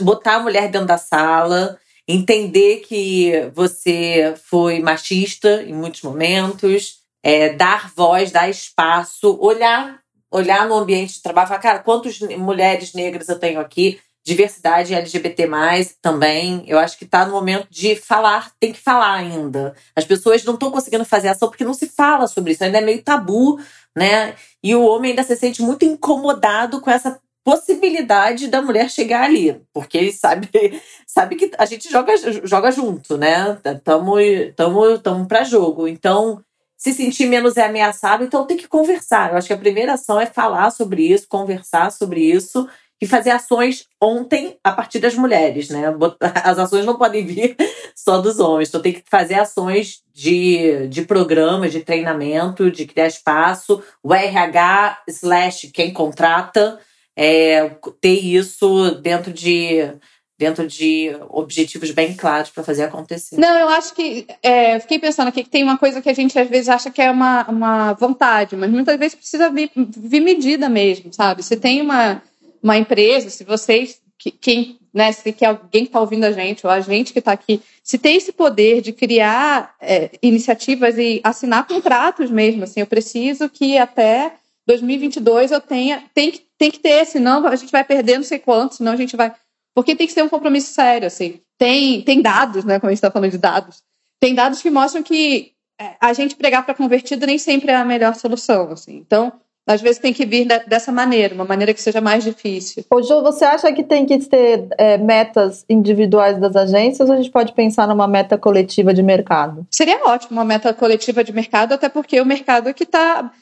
[0.00, 7.50] botar a mulher dentro da sala, entender que você foi machista em muitos momentos, é,
[7.50, 13.28] dar voz, dar espaço, olhar, olhar no ambiente de trabalho, falar, cara, quantas mulheres negras
[13.28, 14.00] eu tenho aqui?
[14.24, 15.46] Diversidade LGBT+,
[16.00, 19.74] também, eu acho que está no momento de falar, tem que falar ainda.
[19.94, 22.80] As pessoas não estão conseguindo fazer ação porque não se fala sobre isso, ainda é
[22.80, 23.60] meio tabu,
[23.94, 24.34] né?
[24.62, 29.60] E o homem ainda se sente muito incomodado com essa possibilidade da mulher chegar ali,
[29.74, 30.48] porque ele sabe,
[31.06, 32.14] sabe que a gente joga,
[32.44, 33.58] joga junto, né?
[33.84, 34.14] Tamo,
[34.56, 35.86] tamo, tamo para jogo.
[35.86, 36.42] Então,
[36.78, 39.32] se sentir menos é ameaçado, então tem que conversar.
[39.32, 42.66] Eu acho que a primeira ação é falar sobre isso, conversar sobre isso
[43.04, 45.82] e fazer ações ontem a partir das mulheres, né?
[46.42, 47.54] As ações não podem vir
[47.94, 53.06] só dos homens, então tem que fazer ações de, de programas, de treinamento, de criar
[53.06, 56.80] espaço, o RH slash quem contrata,
[57.14, 59.86] é, ter isso dentro de
[60.36, 63.38] dentro de objetivos bem claros para fazer acontecer.
[63.38, 66.36] Não, eu acho que é, fiquei pensando aqui que tem uma coisa que a gente
[66.36, 70.68] às vezes acha que é uma, uma vontade, mas muitas vezes precisa vir, vir medida
[70.68, 71.42] mesmo, sabe?
[71.42, 72.20] Você tem uma
[72.64, 74.00] uma empresa, se vocês,
[74.40, 77.60] quem, né, se que alguém está ouvindo a gente, ou a gente que está aqui,
[77.82, 83.50] se tem esse poder de criar é, iniciativas e assinar contratos mesmo, assim, eu preciso
[83.50, 84.32] que até
[84.66, 88.38] 2022 eu tenha, tem que, tem que ter, senão a gente vai perder não sei
[88.38, 89.30] quanto, senão a gente vai,
[89.74, 92.98] porque tem que ser um compromisso sério, assim, tem, tem dados, né, como a gente
[92.98, 93.82] está falando de dados,
[94.18, 97.84] tem dados que mostram que é, a gente pregar para convertido nem sempre é a
[97.84, 99.34] melhor solução, assim, então
[99.66, 102.84] às vezes tem que vir dessa maneira, uma maneira que seja mais difícil.
[102.90, 107.18] Ô, Ju, você acha que tem que ter é, metas individuais das agências ou a
[107.18, 109.66] gente pode pensar numa meta coletiva de mercado?
[109.70, 113.32] Seria ótimo uma meta coletiva de mercado, até porque o mercado é que está.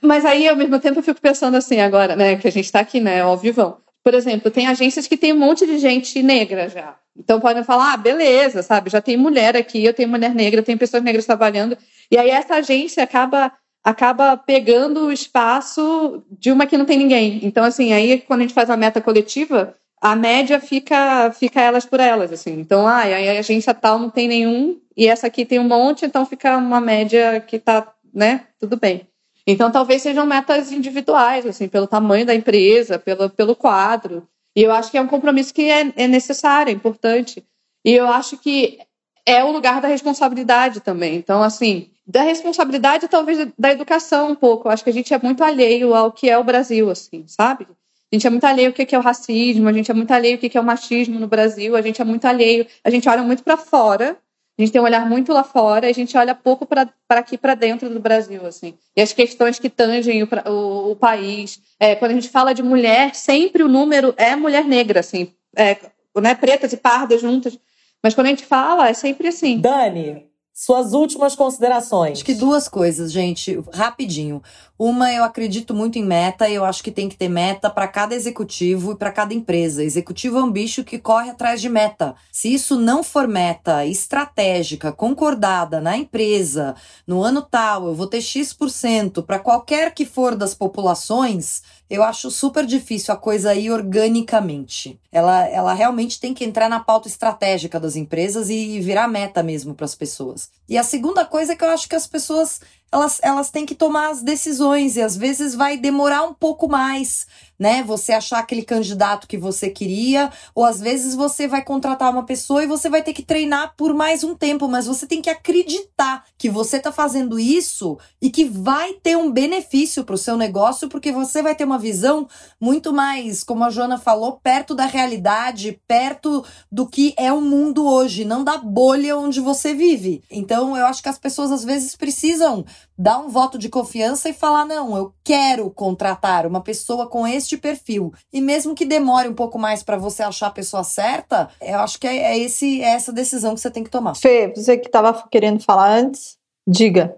[0.00, 2.36] Mas aí, ao mesmo tempo, eu fico pensando assim agora, né?
[2.36, 3.20] Que a gente está aqui, né?
[3.20, 3.78] Ao vivão.
[4.02, 6.94] Por exemplo, tem agências que tem um monte de gente negra já.
[7.16, 8.90] Então podem falar, ah, beleza, sabe?
[8.90, 11.76] Já tem mulher aqui, eu tenho mulher negra, tem pessoas negras trabalhando.
[12.10, 13.52] E aí essa agência acaba
[13.84, 17.40] acaba pegando o espaço de uma que não tem ninguém.
[17.42, 21.84] Então, assim, aí quando a gente faz a meta coletiva, a média fica, fica elas
[21.84, 22.58] por elas, assim.
[22.58, 26.24] Então, ah, a agência tal não tem nenhum, e essa aqui tem um monte, então
[26.24, 29.06] fica uma média que tá, né, tudo bem.
[29.46, 34.26] Então, talvez sejam metas individuais, assim, pelo tamanho da empresa, pelo, pelo quadro.
[34.56, 37.44] E eu acho que é um compromisso que é, é necessário, é importante.
[37.84, 38.78] E eu acho que
[39.26, 41.16] é o lugar da responsabilidade também.
[41.16, 44.68] Então, assim, da responsabilidade talvez da educação um pouco.
[44.68, 47.66] Eu acho que a gente é muito alheio ao que é o Brasil, assim, sabe?
[48.12, 50.36] A gente é muito alheio ao que é o racismo, a gente é muito alheio
[50.36, 53.22] ao que é o machismo no Brasil, a gente é muito alheio, a gente olha
[53.22, 54.16] muito para fora,
[54.56, 57.56] A gente tem um olhar muito lá fora, a gente olha pouco para aqui, para
[57.56, 58.74] dentro do Brasil, assim.
[58.96, 61.60] E as questões que tangem o, o, o país.
[61.80, 65.32] É, quando a gente fala de mulher, sempre o número é mulher negra, assim.
[65.56, 65.76] É,
[66.20, 67.58] né, pretas e pardas juntas.
[68.00, 69.58] Mas quando a gente fala, é sempre assim.
[69.58, 70.24] Dani,
[70.54, 72.12] suas últimas considerações.
[72.12, 74.40] Acho que duas coisas, gente, rapidinho.
[74.78, 78.14] Uma, eu acredito muito em meta, eu acho que tem que ter meta para cada
[78.14, 79.82] executivo e para cada empresa.
[79.82, 82.14] Executivo é um bicho que corre atrás de meta.
[82.30, 88.20] Se isso não for meta estratégica, concordada na empresa, no ano tal, eu vou ter
[88.20, 94.98] X% para qualquer que for das populações, eu acho super difícil a coisa ir organicamente.
[95.12, 99.74] Ela, ela realmente tem que entrar na pauta estratégica das empresas e virar meta mesmo
[99.74, 100.50] para as pessoas.
[100.68, 102.60] E a segunda coisa é que eu acho que as pessoas
[102.94, 107.26] elas, elas têm que tomar as decisões e às vezes vai demorar um pouco mais,
[107.58, 107.82] né?
[107.82, 112.62] Você achar aquele candidato que você queria, ou às vezes você vai contratar uma pessoa
[112.62, 116.24] e você vai ter que treinar por mais um tempo, mas você tem que acreditar
[116.38, 120.88] que você está fazendo isso e que vai ter um benefício para o seu negócio,
[120.88, 122.28] porque você vai ter uma visão
[122.60, 127.84] muito mais, como a Joana falou, perto da realidade, perto do que é o mundo
[127.88, 130.22] hoje, não da bolha onde você vive.
[130.30, 132.64] Então, eu acho que as pessoas às vezes precisam
[132.96, 137.56] dar um voto de confiança e falar: não, eu quero contratar uma pessoa com este
[137.56, 138.12] perfil.
[138.32, 141.98] E mesmo que demore um pouco mais para você achar a pessoa certa, eu acho
[141.98, 144.14] que é, é, esse, é essa decisão que você tem que tomar.
[144.14, 146.36] Fê, você que estava querendo falar antes,
[146.66, 147.16] diga.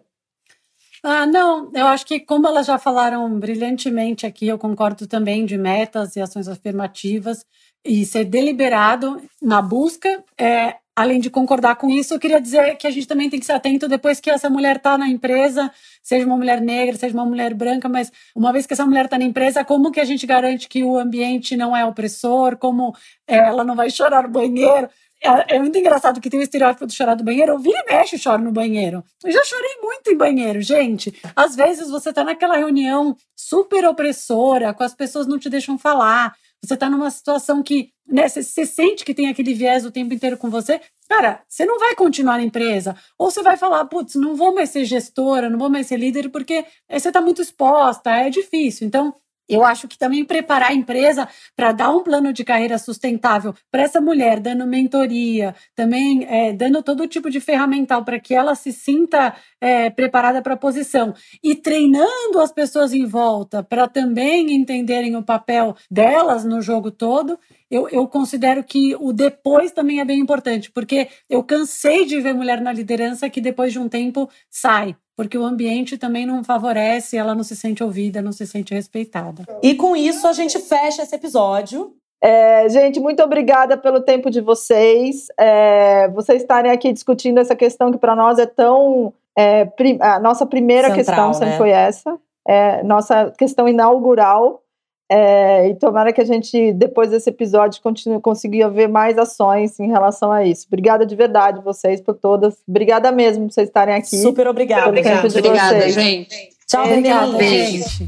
[1.03, 5.57] Ah, não, eu acho que como elas já falaram brilhantemente aqui, eu concordo também de
[5.57, 7.45] metas e ações afirmativas
[7.85, 10.25] e ser deliberado na busca.
[10.37, 13.45] É, além de concordar com isso, eu queria dizer que a gente também tem que
[13.45, 15.71] ser atento depois que essa mulher está na empresa,
[16.03, 19.19] seja uma mulher negra, seja uma mulher branca, mas uma vez que essa mulher está
[19.19, 23.63] na empresa, como que a gente garante que o ambiente não é opressor, como ela
[23.63, 24.89] não vai chorar no banheiro?
[25.23, 27.53] É, é muito engraçado que tem o estereótipo do chorar do banheiro.
[27.53, 29.03] Eu vira e mexe choro no banheiro.
[29.25, 31.15] Eu já chorei muito em banheiro, gente.
[31.35, 36.35] Às vezes você está naquela reunião super opressora, com as pessoas não te deixam falar
[36.63, 40.15] você está numa situação que né, você, você sente que tem aquele viés o tempo
[40.15, 42.97] inteiro com você, cara, você não vai continuar na empresa.
[43.19, 46.29] Ou você vai falar, putz, não vou mais ser gestora, não vou mais ser líder,
[46.31, 48.87] porque você está muito exposta, é difícil.
[48.87, 49.15] Então,
[49.49, 53.83] eu acho que também preparar a empresa para dar um plano de carreira sustentável para
[53.83, 58.73] essa mulher, dando mentoria, também é, dando todo tipo de ferramental para que ela se
[58.73, 61.15] sinta é, preparada para a posição.
[61.43, 67.39] E treinando as pessoas em volta para também entenderem o papel delas no jogo todo,
[67.71, 72.35] eu, eu considero que o depois também é bem importante, porque eu cansei de ver
[72.35, 77.17] mulher na liderança que depois de um tempo sai porque o ambiente também não favorece,
[77.17, 79.45] ela não se sente ouvida, não se sente respeitada.
[79.63, 81.95] E com isso a gente fecha esse episódio.
[82.23, 85.29] É, gente, muito obrigada pelo tempo de vocês.
[85.39, 89.13] É, vocês estarem aqui discutindo essa questão que para nós é tão.
[89.39, 89.69] É,
[90.01, 91.59] a nossa primeira Central, questão sempre né?
[91.59, 92.19] foi essa.
[92.47, 94.63] É, nossa questão inaugural
[95.09, 99.89] é, e tomara que a gente, depois desse episódio, continue conseguir ver mais ações em
[99.89, 100.67] relação a isso.
[100.67, 102.57] Obrigada de verdade, vocês, por todas.
[102.67, 104.17] Obrigada mesmo por vocês estarem aqui.
[104.17, 104.89] Super obrigada.
[104.89, 106.51] Obrigada, obrigada gente.
[106.67, 108.07] Tchau, é, obrigada, gente.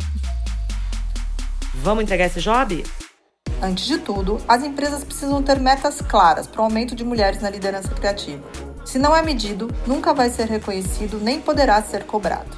[1.77, 2.83] Vamos entregar esse job?
[3.63, 7.51] Antes de tudo, as empresas precisam ter metas claras para o aumento de mulheres na
[7.51, 8.43] liderança criativa.
[8.85, 12.57] Se não é medido, nunca vai ser reconhecido nem poderá ser cobrado.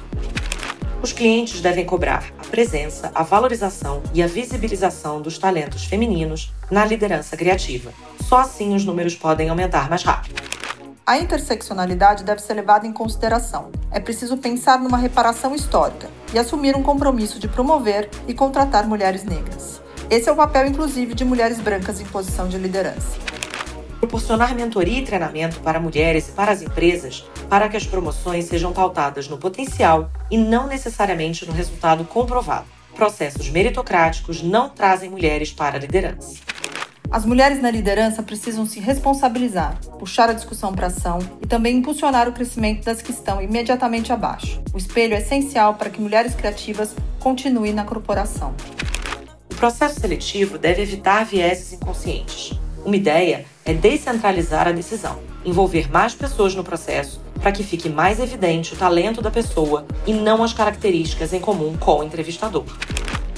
[1.01, 6.85] Os clientes devem cobrar a presença, a valorização e a visibilização dos talentos femininos na
[6.85, 7.91] liderança criativa.
[8.23, 10.39] Só assim os números podem aumentar mais rápido.
[11.03, 13.71] A interseccionalidade deve ser levada em consideração.
[13.89, 19.23] É preciso pensar numa reparação histórica e assumir um compromisso de promover e contratar mulheres
[19.23, 19.81] negras.
[20.07, 23.31] Esse é o papel, inclusive, de mulheres brancas em posição de liderança
[24.01, 28.73] proporcionar mentoria e treinamento para mulheres e para as empresas para que as promoções sejam
[28.73, 32.65] pautadas no potencial e não necessariamente no resultado comprovado.
[32.95, 36.39] Processos meritocráticos não trazem mulheres para a liderança.
[37.11, 42.27] As mulheres na liderança precisam se responsabilizar, puxar a discussão para ação e também impulsionar
[42.27, 44.61] o crescimento das que estão imediatamente abaixo.
[44.73, 48.55] O espelho é essencial para que mulheres criativas continuem na corporação.
[49.51, 52.57] O processo seletivo deve evitar vieses inconscientes.
[52.83, 58.19] Uma ideia é descentralizar a decisão, envolver mais pessoas no processo para que fique mais
[58.19, 62.65] evidente o talento da pessoa e não as características em comum com o entrevistador.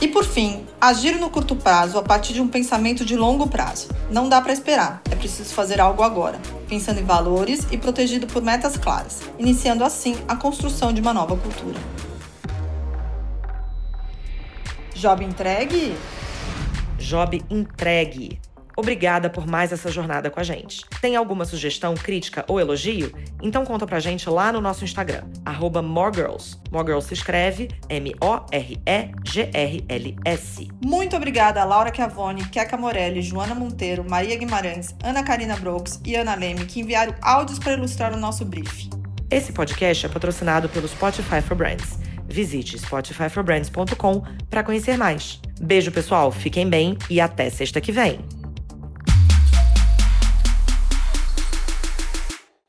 [0.02, 3.88] E por fim, agir no curto prazo a partir de um pensamento de longo prazo.
[4.12, 8.42] Não dá para esperar, é preciso fazer algo agora, pensando em valores e protegido por
[8.42, 11.80] metas claras, iniciando assim a construção de uma nova cultura.
[14.94, 15.96] Job entregue?
[16.98, 18.42] Job entregue.
[18.76, 20.84] Obrigada por mais essa jornada com a gente.
[21.00, 23.14] Tem alguma sugestão, crítica ou elogio?
[23.42, 26.60] Então conta pra gente lá no nosso Instagram, arroba moregirls.
[26.72, 28.58] Moregirls se escreve M-O-R-E-G-R-L-S.
[30.84, 36.16] Muito obrigada a Laura Chiavone, Keca Morelli, Joana Monteiro, Maria Guimarães, Ana Karina Brooks e
[36.16, 38.90] Ana Leme, que enviaram áudios para ilustrar o nosso brief.
[39.30, 41.98] Esse podcast é patrocinado pelo Spotify for Brands.
[42.28, 45.40] Visite spotifyforbrands.com para conhecer mais.
[45.60, 48.20] Beijo, pessoal, fiquem bem e até sexta que vem.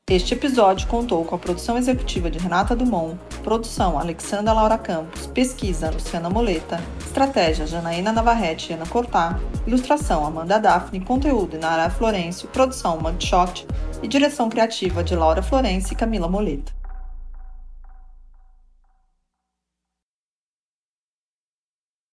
[0.07, 5.89] Este episódio contou com a produção executiva de Renata Dumont, produção Alexandra Laura Campos, pesquisa
[5.89, 12.99] Luciana Moleta, estratégia Janaína Navarrete e Ana Cortá, ilustração Amanda Daphne, conteúdo Nara Florencio, produção
[12.99, 13.65] Mugshot
[14.03, 16.84] e direção criativa de Laura Florencio e Camila Moleta.